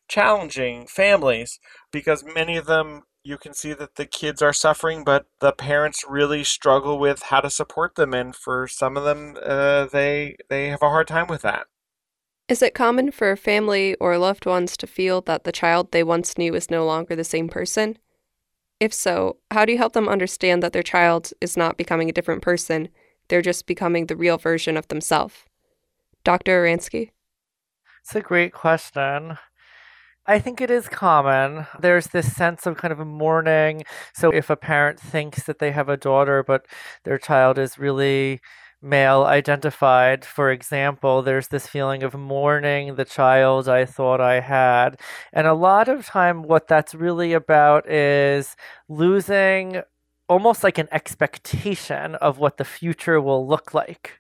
challenging 0.08 0.88
families 0.88 1.60
because 1.92 2.24
many 2.24 2.56
of 2.56 2.66
them 2.66 3.02
you 3.24 3.38
can 3.38 3.54
see 3.54 3.74
that 3.74 3.96
the 3.96 4.06
kids 4.06 4.42
are 4.42 4.52
suffering 4.52 5.06
but 5.06 5.26
the 5.40 5.54
parents 5.54 6.04
really 6.08 6.44
struggle 6.44 7.00
with 7.00 7.24
how 7.24 7.42
to 7.42 7.50
support 7.50 7.96
them. 7.96 8.14
And 8.14 8.36
for 8.36 8.68
some 8.68 8.96
of 8.96 9.04
them 9.04 9.36
uh, 9.44 9.86
they 9.86 10.38
they 10.50 10.70
have 10.70 10.82
a 10.82 10.90
hard 10.90 11.08
time 11.08 11.28
with 11.28 11.42
that. 11.42 11.66
Is 12.48 12.62
it 12.62 12.74
common 12.74 13.12
for 13.12 13.36
family 13.36 13.96
or 13.96 14.18
loved 14.18 14.46
ones 14.46 14.78
to 14.78 14.88
feel 14.88 15.22
that 15.22 15.44
the 15.44 15.52
child 15.52 15.92
they 15.92 16.04
once 16.04 16.38
knew 16.38 16.54
is 16.54 16.70
no 16.70 16.86
longer 16.86 17.16
the 17.16 17.24
same 17.24 17.50
person 17.50 17.98
if 18.84 18.94
so, 18.94 19.38
how 19.50 19.64
do 19.64 19.72
you 19.72 19.78
help 19.78 19.94
them 19.94 20.10
understand 20.10 20.62
that 20.62 20.74
their 20.74 20.84
child 20.84 21.32
is 21.40 21.56
not 21.56 21.78
becoming 21.78 22.10
a 22.10 22.14
different 22.14 22.42
person? 22.42 22.90
They're 23.30 23.42
just 23.42 23.66
becoming 23.66 24.08
the 24.08 24.18
real 24.18 24.38
version 24.38 24.76
of 24.76 24.90
themselves? 24.90 25.36
Dr. 26.26 26.62
Oransky? 26.62 27.12
It's 28.02 28.14
a 28.14 28.20
great 28.20 28.52
question. 28.52 29.38
I 30.26 30.40
think 30.40 30.60
it 30.60 30.70
is 30.70 30.90
common. 30.90 31.66
There's 31.80 32.08
this 32.08 32.36
sense 32.36 32.66
of 32.66 32.76
kind 32.76 32.92
of 32.92 33.08
mourning. 33.08 33.84
So 34.14 34.32
if 34.34 34.50
a 34.50 34.58
parent 34.58 35.00
thinks 35.00 35.44
that 35.44 35.60
they 35.60 35.72
have 35.72 35.88
a 35.88 35.96
daughter, 35.96 36.44
but 36.44 36.66
their 37.06 37.18
child 37.18 37.58
is 37.58 37.80
really 37.80 38.42
male 38.84 39.24
identified, 39.24 40.26
for 40.26 40.52
example, 40.52 41.22
there's 41.22 41.48
this 41.48 41.68
feeling 41.68 42.04
of 42.04 42.14
mourning 42.14 42.96
the 42.96 43.06
child 43.06 43.70
I 43.70 43.86
thought 43.86 44.22
I 44.22 44.42
had. 44.42 45.00
And 45.32 45.48
a 45.48 45.54
lot 45.54 45.88
of 45.88 46.06
time, 46.06 46.44
what 46.44 46.68
that's 46.68 46.94
really 46.94 47.34
about 47.34 47.90
is 47.90 48.56
losing 48.90 49.82
almost 50.28 50.64
like 50.64 50.78
an 50.78 50.88
expectation 50.92 52.16
of 52.16 52.38
what 52.40 52.58
the 52.58 52.66
future 52.66 53.22
will 53.22 53.48
look 53.48 53.74
like 53.74 54.20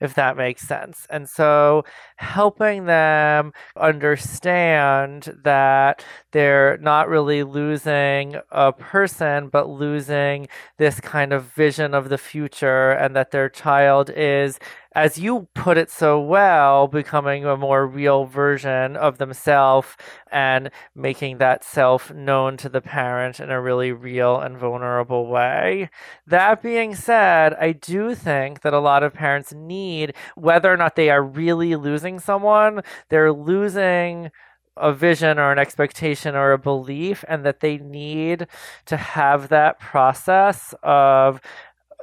if 0.00 0.14
that 0.14 0.36
makes 0.36 0.62
sense. 0.66 1.06
And 1.10 1.28
so 1.28 1.84
helping 2.16 2.86
them 2.86 3.52
understand 3.76 5.36
that 5.42 6.04
they're 6.32 6.78
not 6.78 7.08
really 7.08 7.42
losing 7.42 8.36
a 8.50 8.72
person, 8.72 9.48
but 9.48 9.68
losing 9.68 10.48
this 10.76 11.00
kind 11.00 11.32
of 11.32 11.44
vision 11.44 11.94
of 11.94 12.08
the 12.08 12.18
future, 12.18 12.90
and 12.92 13.16
that 13.16 13.30
their 13.30 13.48
child 13.48 14.10
is 14.10 14.58
as 14.98 15.16
you 15.16 15.46
put 15.54 15.78
it 15.78 15.92
so 15.92 16.20
well, 16.20 16.88
becoming 16.88 17.44
a 17.44 17.56
more 17.56 17.86
real 17.86 18.24
version 18.24 18.96
of 18.96 19.18
themselves 19.18 19.96
and 20.32 20.72
making 20.92 21.38
that 21.38 21.62
self 21.62 22.12
known 22.12 22.56
to 22.56 22.68
the 22.68 22.80
parent 22.80 23.38
in 23.38 23.48
a 23.48 23.60
really 23.60 23.92
real 23.92 24.40
and 24.40 24.58
vulnerable 24.58 25.28
way. 25.28 25.88
That 26.26 26.62
being 26.62 26.96
said, 26.96 27.54
I 27.60 27.70
do 27.72 28.16
think 28.16 28.62
that 28.62 28.74
a 28.74 28.80
lot 28.80 29.04
of 29.04 29.14
parents 29.14 29.52
need, 29.52 30.14
whether 30.34 30.72
or 30.72 30.76
not 30.76 30.96
they 30.96 31.10
are 31.10 31.22
really 31.22 31.76
losing 31.76 32.18
someone, 32.18 32.82
they're 33.08 33.32
losing 33.32 34.32
a 34.76 34.92
vision 34.92 35.38
or 35.38 35.52
an 35.52 35.58
expectation 35.58 36.34
or 36.34 36.52
a 36.52 36.58
belief 36.58 37.24
and 37.28 37.44
that 37.44 37.60
they 37.60 37.78
need 37.78 38.46
to 38.86 38.96
have 38.96 39.48
that 39.48 39.78
process 39.78 40.74
of 40.82 41.40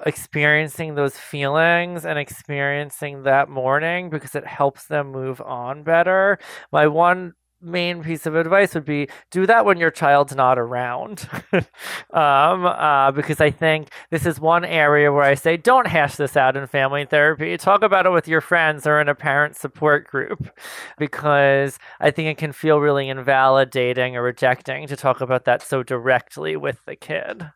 experiencing 0.05 0.95
those 0.95 1.17
feelings 1.17 2.05
and 2.05 2.19
experiencing 2.19 3.23
that 3.23 3.49
mourning 3.49 4.09
because 4.09 4.35
it 4.35 4.45
helps 4.45 4.85
them 4.85 5.11
move 5.11 5.39
on 5.41 5.83
better. 5.83 6.37
My 6.71 6.87
one 6.87 7.33
main 7.61 8.03
piece 8.03 8.25
of 8.25 8.35
advice 8.35 8.75
would 8.75 8.85
be 8.85 9.07
do 9.31 9.45
that 9.47 9.65
when 9.65 9.77
your 9.77 9.91
child's 9.91 10.35
not 10.35 10.57
around. 10.57 11.27
Um, 12.13 12.65
uh, 12.65 13.11
because 13.11 13.41
i 13.41 13.51
think 13.51 13.89
this 14.09 14.25
is 14.25 14.39
one 14.39 14.63
area 14.63 15.11
where 15.11 15.23
i 15.23 15.33
say 15.33 15.57
don't 15.57 15.87
hash 15.87 16.15
this 16.15 16.37
out 16.37 16.55
in 16.55 16.65
family 16.67 17.03
therapy. 17.05 17.57
Talk 17.57 17.83
about 17.83 18.05
it 18.05 18.11
with 18.11 18.27
your 18.27 18.39
friends 18.39 18.87
or 18.87 19.01
in 19.01 19.09
a 19.09 19.15
parent 19.15 19.57
support 19.57 20.07
group. 20.07 20.49
Because 20.97 21.77
i 21.99 22.11
think 22.11 22.27
it 22.29 22.37
can 22.37 22.53
feel 22.53 22.79
really 22.79 23.09
invalidating 23.09 24.15
or 24.15 24.23
rejecting 24.23 24.87
to 24.87 24.95
talk 24.95 25.19
about 25.19 25.45
that 25.45 25.61
so 25.61 25.83
directly 25.83 26.55
with 26.55 26.79
the 26.85 26.95
kid. 26.95 27.51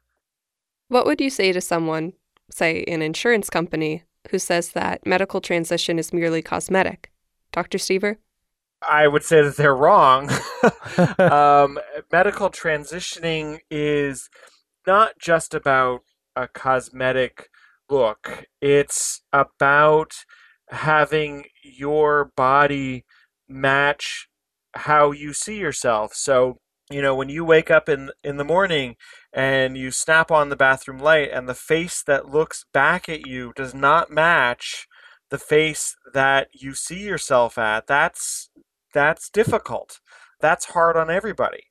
What 0.89 1.06
would 1.06 1.21
you 1.21 1.30
say 1.30 1.54
to 1.54 1.62
someone 1.62 2.13
say, 2.52 2.84
an 2.88 3.02
insurance 3.02 3.50
company 3.50 4.04
who 4.30 4.40
says 4.40 4.72
that 4.72 5.06
medical 5.06 5.42
transition 5.42 6.00
is 6.00 6.14
merely 6.14 6.42
cosmetic. 6.42 7.12
Dr. 7.52 7.78
Steever? 7.78 8.18
I 8.88 9.08
would 9.08 9.24
say 9.24 9.42
that 9.42 9.58
they're 9.58 9.76
wrong. 9.76 10.30
um, 11.20 11.80
medical 12.12 12.50
transitioning 12.50 13.60
is 13.70 14.30
not 14.88 15.20
just 15.20 15.54
about 15.54 16.02
a 16.36 16.48
cosmetic 16.48 17.50
look, 17.90 18.46
it's 18.62 19.22
about 19.34 20.14
having 20.70 21.46
your 21.64 22.32
body 22.36 23.06
match 23.48 24.28
how 24.76 25.12
you 25.12 25.34
see 25.34 25.58
yourself. 25.58 26.14
So, 26.14 26.60
you 26.89 27.02
know, 27.02 27.13
when 27.13 27.30
you 27.30 27.45
wake 27.45 27.69
up 27.69 27.88
in 27.88 28.10
in 28.23 28.38
the 28.38 28.43
morning 28.43 28.95
and 29.32 29.78
you 29.78 29.91
snap 29.91 30.32
on 30.32 30.49
the 30.49 30.56
bathroom 30.56 30.97
light 30.99 31.30
and 31.32 31.47
the 31.47 31.54
face 31.54 32.02
that 32.04 32.30
looks 32.30 32.65
back 32.73 33.08
at 33.08 33.28
you 33.28 33.54
does 33.56 33.75
not 33.75 34.10
match 34.10 34.88
the 35.30 35.38
face 35.38 35.95
that 36.13 36.47
you 36.52 36.73
see 36.73 37.02
yourself 37.02 37.58
at 37.58 37.86
that's 37.86 38.49
that's 38.93 39.30
difficult. 39.30 39.99
That's 40.41 40.65
hard 40.65 40.97
on 40.97 41.12
everybody. 41.12 41.63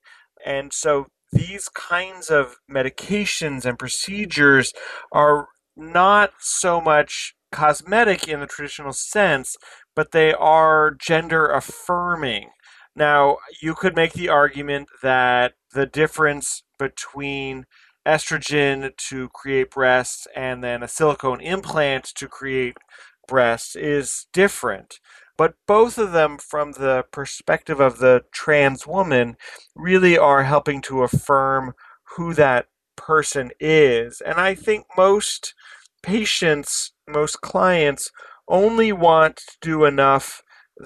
And 0.47 0.73
so 0.73 1.07
these 1.33 1.69
kinds 1.69 2.31
of 2.31 2.57
medications 2.71 3.65
and 3.65 3.79
procedures 3.79 4.73
are 5.13 5.49
not 5.77 6.31
so 6.39 6.81
much 6.81 7.35
cosmetic 7.51 8.29
in 8.29 8.41
the 8.41 8.47
traditional 8.47 8.93
sense 8.93 9.57
but 9.97 10.13
they 10.13 10.35
are 10.35 10.95
gender 11.01 11.47
affirming 11.47 12.51
now 12.99 13.39
you 13.63 13.75
could 13.75 13.97
make 13.97 14.13
the 14.13 14.29
argument 14.29 14.89
that 15.03 15.55
the 15.73 15.87
difference 15.87 16.63
between 16.79 17.65
estrogen 18.07 18.97
to 18.97 19.29
create 19.31 19.71
breasts 19.71 20.27
and 20.35 20.63
then 20.65 20.83
a 20.83 20.89
silicone 20.89 21.41
implant 21.41 22.05
to 22.05 22.29
create 22.29 22.77
breasts 23.27 23.77
is 23.77 24.27
different. 24.33 25.01
but 25.39 25.55
both 25.69 25.99
of 25.99 26.11
them, 26.13 26.37
from 26.37 26.73
the 26.73 27.05
perspective 27.13 27.79
of 27.81 27.99
the 27.99 28.25
trans 28.33 28.87
woman, 28.87 29.37
really 29.77 30.19
are 30.19 30.43
helping 30.43 30.83
to 30.83 31.05
affirm 31.05 31.75
who 32.17 32.35
that 32.35 32.67
person 32.97 33.53
is. 33.61 34.21
And 34.21 34.41
I 34.41 34.55
think 34.57 34.87
most 34.97 35.55
patients, 36.03 36.93
most 37.07 37.41
clients, 37.41 38.11
only 38.49 38.93
want 38.93 39.37
to 39.37 39.57
do 39.61 39.85
enough 39.85 40.43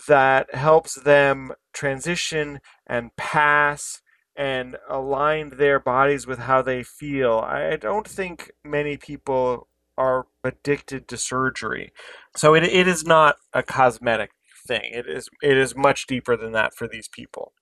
that 0.09 0.55
helps 0.55 0.95
them 0.95 1.53
transition 1.73 2.61
and 2.87 3.15
pass 3.17 4.01
and 4.37 4.77
align 4.89 5.51
their 5.57 5.79
bodies 5.79 6.27
with 6.27 6.41
how 6.41 6.63
they 6.63 6.83
feel. 6.83 7.39
I 7.39 7.77
don't 7.77 8.09
think 8.09 8.51
many 8.65 8.97
people 8.97 9.69
are 9.99 10.27
addicted 10.43 11.07
to 11.09 11.17
surgery. 11.17 11.93
So 12.37 12.55
it, 12.55 12.65
it 12.65 12.89
is 12.89 13.05
not 13.05 13.37
a 13.53 13.63
cosmetic 13.63 14.31
thing. 14.67 14.91
It 14.93 15.07
is 15.07 15.29
it 15.43 15.57
is 15.57 15.77
much 15.77 16.07
deeper 16.07 16.37
than 16.37 16.53
that 16.53 16.75
for 16.75 16.89
these 16.89 17.09
people. 17.09 17.53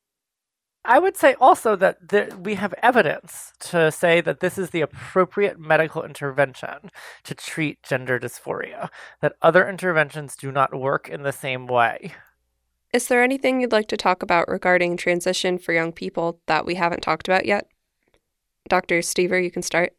I 0.84 0.98
would 0.98 1.16
say 1.16 1.34
also 1.40 1.76
that 1.76 2.08
there, 2.08 2.28
we 2.42 2.54
have 2.54 2.74
evidence 2.82 3.52
to 3.60 3.92
say 3.92 4.20
that 4.22 4.40
this 4.40 4.56
is 4.56 4.70
the 4.70 4.80
appropriate 4.80 5.58
medical 5.58 6.02
intervention 6.02 6.90
to 7.24 7.34
treat 7.34 7.82
gender 7.82 8.18
dysphoria, 8.18 8.88
that 9.20 9.34
other 9.42 9.68
interventions 9.68 10.36
do 10.36 10.50
not 10.50 10.74
work 10.74 11.08
in 11.08 11.22
the 11.22 11.32
same 11.32 11.66
way. 11.66 12.14
Is 12.92 13.08
there 13.08 13.22
anything 13.22 13.60
you'd 13.60 13.72
like 13.72 13.88
to 13.88 13.96
talk 13.96 14.22
about 14.22 14.48
regarding 14.48 14.96
transition 14.96 15.58
for 15.58 15.72
young 15.72 15.92
people 15.92 16.40
that 16.46 16.64
we 16.64 16.74
haven't 16.74 17.02
talked 17.02 17.28
about 17.28 17.44
yet? 17.44 17.66
Dr. 18.68 18.98
Steever, 18.98 19.42
you 19.42 19.50
can 19.50 19.62
start. 19.62 19.92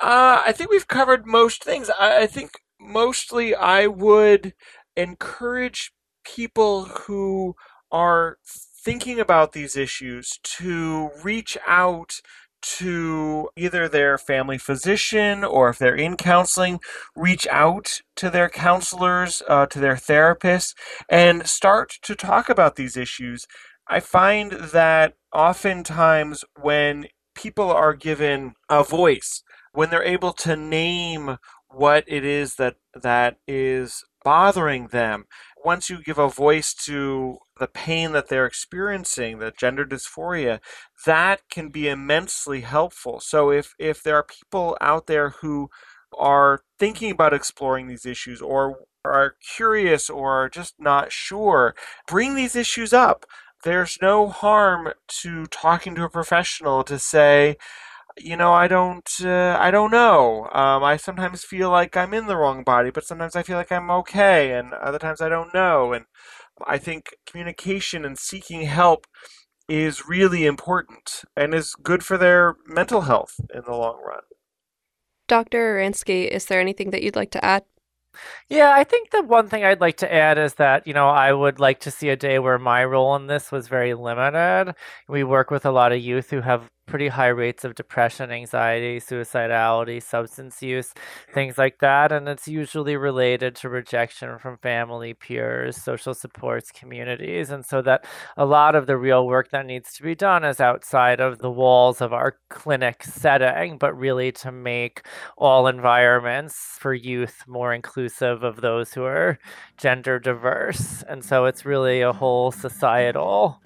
Uh, 0.00 0.42
I 0.44 0.52
think 0.52 0.70
we've 0.70 0.88
covered 0.88 1.26
most 1.26 1.62
things. 1.62 1.90
I, 1.98 2.22
I 2.22 2.26
think 2.26 2.50
mostly 2.80 3.54
I 3.54 3.86
would 3.86 4.52
encourage 4.96 5.92
people 6.24 6.84
who 6.84 7.54
are 7.90 8.38
thinking 8.84 9.20
about 9.20 9.52
these 9.52 9.76
issues 9.76 10.38
to 10.42 11.10
reach 11.22 11.56
out 11.66 12.20
to 12.62 13.48
either 13.56 13.88
their 13.88 14.16
family 14.16 14.58
physician 14.58 15.42
or 15.42 15.68
if 15.68 15.78
they're 15.78 15.96
in 15.96 16.16
counseling, 16.16 16.80
reach 17.16 17.46
out 17.48 18.00
to 18.16 18.30
their 18.30 18.48
counselors, 18.48 19.42
uh, 19.48 19.66
to 19.66 19.80
their 19.80 19.96
therapists, 19.96 20.74
and 21.08 21.46
start 21.46 21.98
to 22.02 22.14
talk 22.14 22.48
about 22.48 22.76
these 22.76 22.96
issues. 22.96 23.46
I 23.88 24.00
find 24.00 24.52
that 24.52 25.14
oftentimes 25.34 26.44
when 26.60 27.06
people 27.34 27.70
are 27.70 27.94
given 27.94 28.54
a 28.68 28.84
voice, 28.84 29.42
when 29.72 29.90
they're 29.90 30.04
able 30.04 30.32
to 30.32 30.54
name 30.54 31.38
what 31.68 32.04
it 32.06 32.24
is 32.24 32.56
that 32.56 32.76
that 32.94 33.38
is 33.48 34.04
bothering 34.24 34.88
them, 34.88 35.24
once 35.64 35.88
you 35.88 36.02
give 36.02 36.18
a 36.18 36.28
voice 36.28 36.74
to 36.74 37.38
the 37.58 37.66
pain 37.66 38.12
that 38.12 38.28
they're 38.28 38.46
experiencing, 38.46 39.38
the 39.38 39.52
gender 39.56 39.84
dysphoria, 39.84 40.60
that 41.06 41.42
can 41.50 41.68
be 41.68 41.88
immensely 41.88 42.62
helpful. 42.62 43.20
So 43.20 43.50
if 43.50 43.74
if 43.78 44.02
there 44.02 44.16
are 44.16 44.24
people 44.24 44.76
out 44.80 45.06
there 45.06 45.30
who 45.30 45.70
are 46.18 46.62
thinking 46.78 47.10
about 47.10 47.32
exploring 47.32 47.86
these 47.86 48.06
issues 48.06 48.42
or 48.42 48.80
are 49.04 49.36
curious 49.56 50.10
or 50.10 50.48
just 50.48 50.74
not 50.78 51.12
sure, 51.12 51.74
bring 52.06 52.34
these 52.34 52.56
issues 52.56 52.92
up. 52.92 53.24
There's 53.64 53.98
no 54.02 54.28
harm 54.28 54.92
to 55.22 55.46
talking 55.46 55.94
to 55.94 56.04
a 56.04 56.10
professional 56.10 56.82
to 56.84 56.98
say, 56.98 57.56
you 58.18 58.36
know, 58.36 58.52
I 58.52 58.68
don't, 58.68 59.08
uh, 59.24 59.56
I 59.60 59.70
don't 59.70 59.90
know. 59.90 60.48
Um, 60.52 60.84
I 60.84 60.96
sometimes 60.96 61.44
feel 61.44 61.70
like 61.70 61.96
I'm 61.96 62.14
in 62.14 62.26
the 62.26 62.36
wrong 62.36 62.62
body, 62.64 62.90
but 62.90 63.04
sometimes 63.04 63.36
I 63.36 63.42
feel 63.42 63.56
like 63.56 63.72
I'm 63.72 63.90
okay, 63.90 64.52
and 64.52 64.72
other 64.74 64.98
times 64.98 65.20
I 65.20 65.28
don't 65.28 65.54
know. 65.54 65.92
And 65.92 66.04
I 66.66 66.78
think 66.78 67.14
communication 67.26 68.04
and 68.04 68.18
seeking 68.18 68.62
help 68.62 69.06
is 69.68 70.06
really 70.08 70.44
important 70.44 71.24
and 71.36 71.54
is 71.54 71.74
good 71.82 72.04
for 72.04 72.18
their 72.18 72.56
mental 72.66 73.02
health 73.02 73.34
in 73.54 73.62
the 73.64 73.74
long 73.74 74.00
run. 74.06 74.22
Dr. 75.28 75.76
Oransky, 75.76 76.28
is 76.28 76.46
there 76.46 76.60
anything 76.60 76.90
that 76.90 77.02
you'd 77.02 77.16
like 77.16 77.30
to 77.30 77.44
add? 77.44 77.64
Yeah, 78.48 78.72
I 78.74 78.84
think 78.84 79.10
the 79.10 79.22
one 79.22 79.48
thing 79.48 79.64
I'd 79.64 79.80
like 79.80 79.96
to 79.98 80.12
add 80.12 80.36
is 80.36 80.54
that, 80.54 80.86
you 80.86 80.92
know, 80.92 81.08
I 81.08 81.32
would 81.32 81.58
like 81.58 81.80
to 81.80 81.90
see 81.90 82.10
a 82.10 82.16
day 82.16 82.38
where 82.38 82.58
my 82.58 82.84
role 82.84 83.16
in 83.16 83.26
this 83.26 83.50
was 83.50 83.68
very 83.68 83.94
limited. 83.94 84.74
We 85.08 85.24
work 85.24 85.50
with 85.50 85.64
a 85.64 85.70
lot 85.70 85.92
of 85.92 86.00
youth 86.00 86.30
who 86.30 86.42
have 86.42 86.68
pretty 86.92 87.08
high 87.08 87.28
rates 87.28 87.64
of 87.64 87.74
depression, 87.74 88.30
anxiety, 88.30 89.00
suicidality, 89.00 90.02
substance 90.02 90.62
use, 90.62 90.92
things 91.32 91.56
like 91.56 91.78
that. 91.78 92.12
And 92.12 92.28
it's 92.28 92.46
usually 92.46 92.98
related 92.98 93.56
to 93.56 93.70
rejection 93.70 94.38
from 94.38 94.58
family, 94.58 95.14
peers, 95.14 95.74
social 95.74 96.12
supports, 96.12 96.70
communities. 96.70 97.48
And 97.48 97.64
so 97.64 97.80
that 97.80 98.04
a 98.36 98.44
lot 98.44 98.74
of 98.74 98.86
the 98.86 98.98
real 98.98 99.26
work 99.26 99.52
that 99.52 99.64
needs 99.64 99.94
to 99.94 100.02
be 100.02 100.14
done 100.14 100.44
is 100.44 100.60
outside 100.60 101.18
of 101.18 101.38
the 101.38 101.50
walls 101.50 102.02
of 102.02 102.12
our 102.12 102.36
clinic 102.50 103.04
setting, 103.04 103.78
but 103.78 103.98
really 103.98 104.30
to 104.32 104.52
make 104.52 105.00
all 105.38 105.68
environments 105.68 106.76
for 106.78 106.92
youth 106.92 107.44
more 107.46 107.72
inclusive 107.72 108.42
of 108.42 108.60
those 108.60 108.92
who 108.92 109.04
are 109.04 109.38
gender 109.78 110.18
diverse. 110.18 111.02
And 111.08 111.24
so 111.24 111.46
it's 111.46 111.64
really 111.64 112.02
a 112.02 112.12
whole 112.12 112.52
societal 112.52 113.62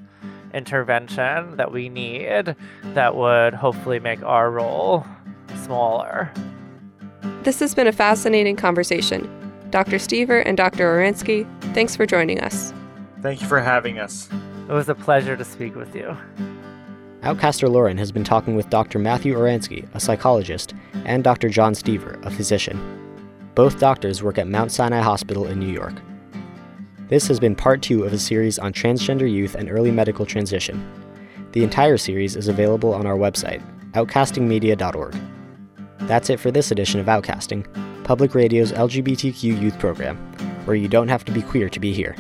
intervention 0.57 1.57
that 1.57 1.71
we 1.71 1.88
need 1.88 2.57
that 2.95 3.14
would 3.14 3.55
hopefully 3.55 4.01
make 4.01 4.23
our 4.23 4.51
role 4.51 5.07
smaller. 5.62 6.33
This 7.42 7.61
has 7.61 7.75
been 7.75 7.87
a 7.87 7.92
fascinating 7.92 8.57
conversation. 8.57 9.31
Dr. 9.71 9.97
Steever 9.97 10.42
and 10.47 10.57
Dr. 10.57 10.85
Oransky, 10.85 11.47
thanks 11.75 11.95
for 11.95 12.07
joining 12.07 12.40
us. 12.40 12.73
Thank 13.21 13.40
you 13.40 13.47
for 13.47 13.61
having 13.61 13.99
us. 13.99 14.29
It 14.69 14.73
was 14.73 14.88
a 14.88 14.95
pleasure 14.95 15.37
to 15.37 15.45
speak 15.45 15.77
with 15.77 15.95
you. 15.95 16.16
Outcaster 17.23 17.69
Lauren 17.69 17.99
has 17.99 18.12
been 18.12 18.25
talking 18.25 18.57
with 18.57 18.71
Dr. 18.71 18.99
Matthew 18.99 19.35
Oransky, 19.35 19.88
a 19.95 20.01
psychologist, 20.01 20.75
and 21.05 21.25
Dr. 21.25 21.49
John 21.49 21.75
Steever, 21.75 22.25
a 22.25 22.31
physician. 22.31 22.81
Both 23.55 23.81
doctors 23.81 24.23
work 24.23 24.38
at 24.38 24.47
Mount 24.47 24.71
Sinai 24.71 25.01
Hospital 25.01 25.47
in 25.47 25.59
New 25.59 25.73
York. 25.73 25.95
This 27.09 27.29
has 27.29 27.38
been 27.38 27.55
part 27.55 27.83
two 27.83 28.03
of 28.03 28.12
a 28.12 28.19
series 28.19 28.59
on 28.59 28.73
transgender 28.73 29.31
youth 29.31 29.55
and 29.55 29.71
early 29.71 29.92
medical 29.92 30.27
transition. 30.27 30.85
The 31.53 31.62
entire 31.62 31.99
series 31.99 32.35
is 32.35 32.49
available 32.49 32.92
on 32.92 33.07
our 33.07 33.16
website, 33.16 33.62
outcastingmedia.org. 33.92 35.14
That's 36.01 36.31
it 36.31 36.40
for 36.40 36.51
this 36.51 36.73
edition 36.73 36.99
of 36.99 37.07
Outcasting, 37.07 37.64
Public 38.03 38.35
Radio's 38.35 38.73
LGBTQ 38.73 39.61
youth 39.61 39.79
program, 39.79 40.16
where 40.64 40.75
you 40.75 40.88
don't 40.88 41.07
have 41.07 41.25
to 41.27 41.33
be 41.33 41.42
queer 41.42 41.69
to 41.69 41.79
be 41.79 41.92
here. 41.92 42.16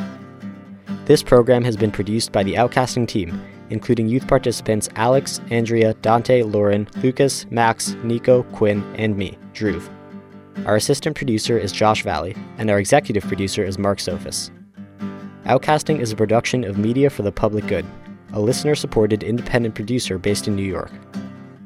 This 1.04 1.20
program 1.20 1.64
has 1.64 1.76
been 1.76 1.90
produced 1.90 2.30
by 2.30 2.44
the 2.44 2.54
Outcasting 2.54 3.08
team, 3.08 3.42
including 3.70 4.06
youth 4.06 4.28
participants 4.28 4.88
Alex, 4.94 5.40
Andrea, 5.50 5.94
Dante, 5.94 6.42
Lauren, 6.42 6.88
Lucas, 7.02 7.44
Max, 7.50 7.94
Nico, 8.04 8.44
Quinn, 8.44 8.84
and 8.94 9.16
me, 9.16 9.36
Drew. 9.52 9.82
Our 10.64 10.76
assistant 10.76 11.16
producer 11.16 11.58
is 11.58 11.72
Josh 11.72 12.04
Valley, 12.04 12.36
and 12.58 12.70
our 12.70 12.78
executive 12.78 13.24
producer 13.24 13.64
is 13.64 13.78
Mark 13.78 13.98
Sophis. 13.98 14.52
Outcasting 15.46 16.00
is 16.00 16.10
a 16.10 16.16
production 16.16 16.64
of 16.64 16.76
Media 16.76 17.08
for 17.08 17.22
the 17.22 17.30
Public 17.30 17.68
Good, 17.68 17.86
a 18.32 18.40
listener 18.40 18.74
supported 18.74 19.22
independent 19.22 19.76
producer 19.76 20.18
based 20.18 20.48
in 20.48 20.56
New 20.56 20.64
York. 20.64 20.90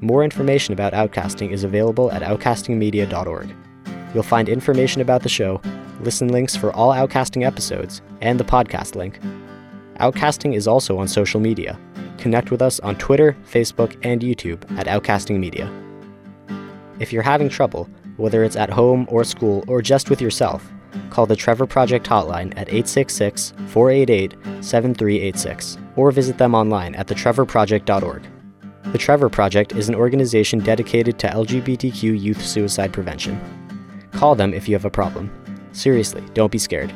More 0.03 0.23
information 0.23 0.75
about 0.75 0.93
Outcasting 0.93 1.51
is 1.51 1.65
available 1.65 2.13
at 2.13 2.21
outcastingmedia.org. 2.21 3.55
You'll 4.13 4.23
find 4.23 4.51
information 4.51 5.01
about 5.01 5.23
the 5.23 5.31
show, 5.31 5.63
listen 6.01 6.29
links 6.29 6.55
for 6.55 6.71
all 6.75 6.93
Outcasting 6.93 7.47
episodes, 7.47 8.03
and 8.21 8.39
the 8.39 8.45
podcast 8.45 8.97
link. 8.97 9.19
Outcasting 9.99 10.55
is 10.55 10.69
also 10.69 10.99
on 10.99 11.09
social 11.09 11.41
media. 11.41 11.81
Connect 12.19 12.51
with 12.51 12.61
us 12.61 12.81
on 12.81 12.97
Twitter, 12.97 13.35
Facebook, 13.51 13.99
and 14.03 14.21
YouTube 14.21 14.71
at 14.79 14.89
Outcasting 14.89 15.39
Media. 15.39 15.73
If 16.99 17.15
you're 17.15 17.23
having 17.23 17.49
trouble, 17.49 17.89
whether 18.19 18.45
it's 18.45 18.57
at 18.57 18.69
home 18.69 19.07
or 19.09 19.25
school 19.25 19.65
or 19.69 19.81
just 19.81 20.11
with 20.11 20.21
yourself, 20.21 20.71
call 21.11 21.27
the 21.27 21.37
Trevor 21.37 21.67
Project 21.67 22.07
hotline 22.07 22.53
at 22.57 22.69
866 22.69 23.53
488 23.69 24.33
7386 24.65 25.79
or 25.97 26.11
visit 26.11 26.39
them 26.39 26.55
online 26.55 26.95
at 26.95 27.07
thetrevorproject.org. 27.07 28.27
The 28.93 28.99
Trevor 28.99 29.29
Project 29.29 29.73
is 29.73 29.89
an 29.89 29.95
organization 29.95 30.59
dedicated 30.59 31.19
to 31.21 31.29
LGBTQ 31.29 32.21
youth 32.21 32.45
suicide 32.45 32.93
prevention. 32.93 33.41
Call 34.13 34.35
them 34.35 34.53
if 34.53 34.69
you 34.69 34.75
have 34.75 34.85
a 34.85 34.91
problem. 34.91 35.31
Seriously, 35.73 36.23
don't 36.35 36.51
be 36.51 36.59
scared. 36.59 36.93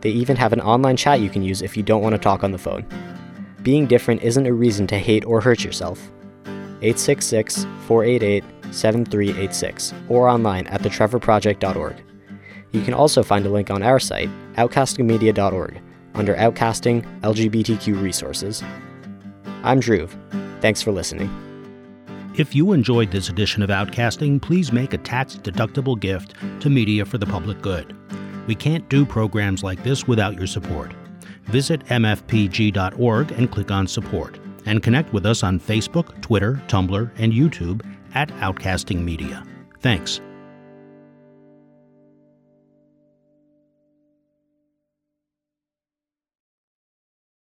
They 0.00 0.10
even 0.10 0.36
have 0.36 0.52
an 0.52 0.60
online 0.60 0.96
chat 0.96 1.20
you 1.20 1.30
can 1.30 1.42
use 1.42 1.62
if 1.62 1.76
you 1.76 1.82
don't 1.82 2.02
want 2.02 2.14
to 2.14 2.18
talk 2.18 2.44
on 2.44 2.52
the 2.52 2.58
phone. 2.58 2.86
Being 3.62 3.86
different 3.86 4.22
isn't 4.22 4.46
a 4.46 4.52
reason 4.52 4.86
to 4.88 4.98
hate 4.98 5.24
or 5.24 5.40
hurt 5.40 5.64
yourself. 5.64 6.10
866 6.82 7.64
488 7.86 8.44
7386 8.70 9.94
or 10.08 10.28
online 10.28 10.66
at 10.68 10.82
thetrevorproject.org. 10.82 11.96
You 12.72 12.82
can 12.82 12.94
also 12.94 13.22
find 13.22 13.46
a 13.46 13.50
link 13.50 13.70
on 13.70 13.82
our 13.82 13.98
site, 13.98 14.28
outcastingmedia.org, 14.54 15.80
under 16.14 16.34
Outcasting 16.34 17.20
LGBTQ 17.20 18.02
Resources. 18.02 18.62
I'm 19.62 19.80
Drew. 19.80 20.08
Thanks 20.60 20.82
for 20.82 20.92
listening. 20.92 21.30
If 22.36 22.54
you 22.54 22.72
enjoyed 22.72 23.10
this 23.10 23.28
edition 23.28 23.62
of 23.62 23.70
Outcasting, 23.70 24.40
please 24.40 24.72
make 24.72 24.92
a 24.92 24.98
tax 24.98 25.36
deductible 25.36 25.98
gift 25.98 26.34
to 26.60 26.70
Media 26.70 27.04
for 27.04 27.18
the 27.18 27.26
Public 27.26 27.60
Good. 27.62 27.96
We 28.46 28.54
can't 28.54 28.88
do 28.88 29.04
programs 29.04 29.62
like 29.62 29.82
this 29.82 30.06
without 30.06 30.36
your 30.36 30.46
support. 30.46 30.92
visit 31.48 31.84
mfpg.org 31.86 33.32
and 33.32 33.50
click 33.50 33.70
on 33.70 33.86
support. 33.86 34.38
And 34.66 34.82
connect 34.82 35.12
with 35.12 35.24
us 35.24 35.42
on 35.42 35.58
Facebook, 35.58 36.20
Twitter, 36.20 36.62
Tumblr, 36.68 37.10
and 37.16 37.32
YouTube 37.32 37.84
at 38.14 38.28
Outcasting 38.40 39.02
Media. 39.02 39.42
Thanks. 39.80 40.20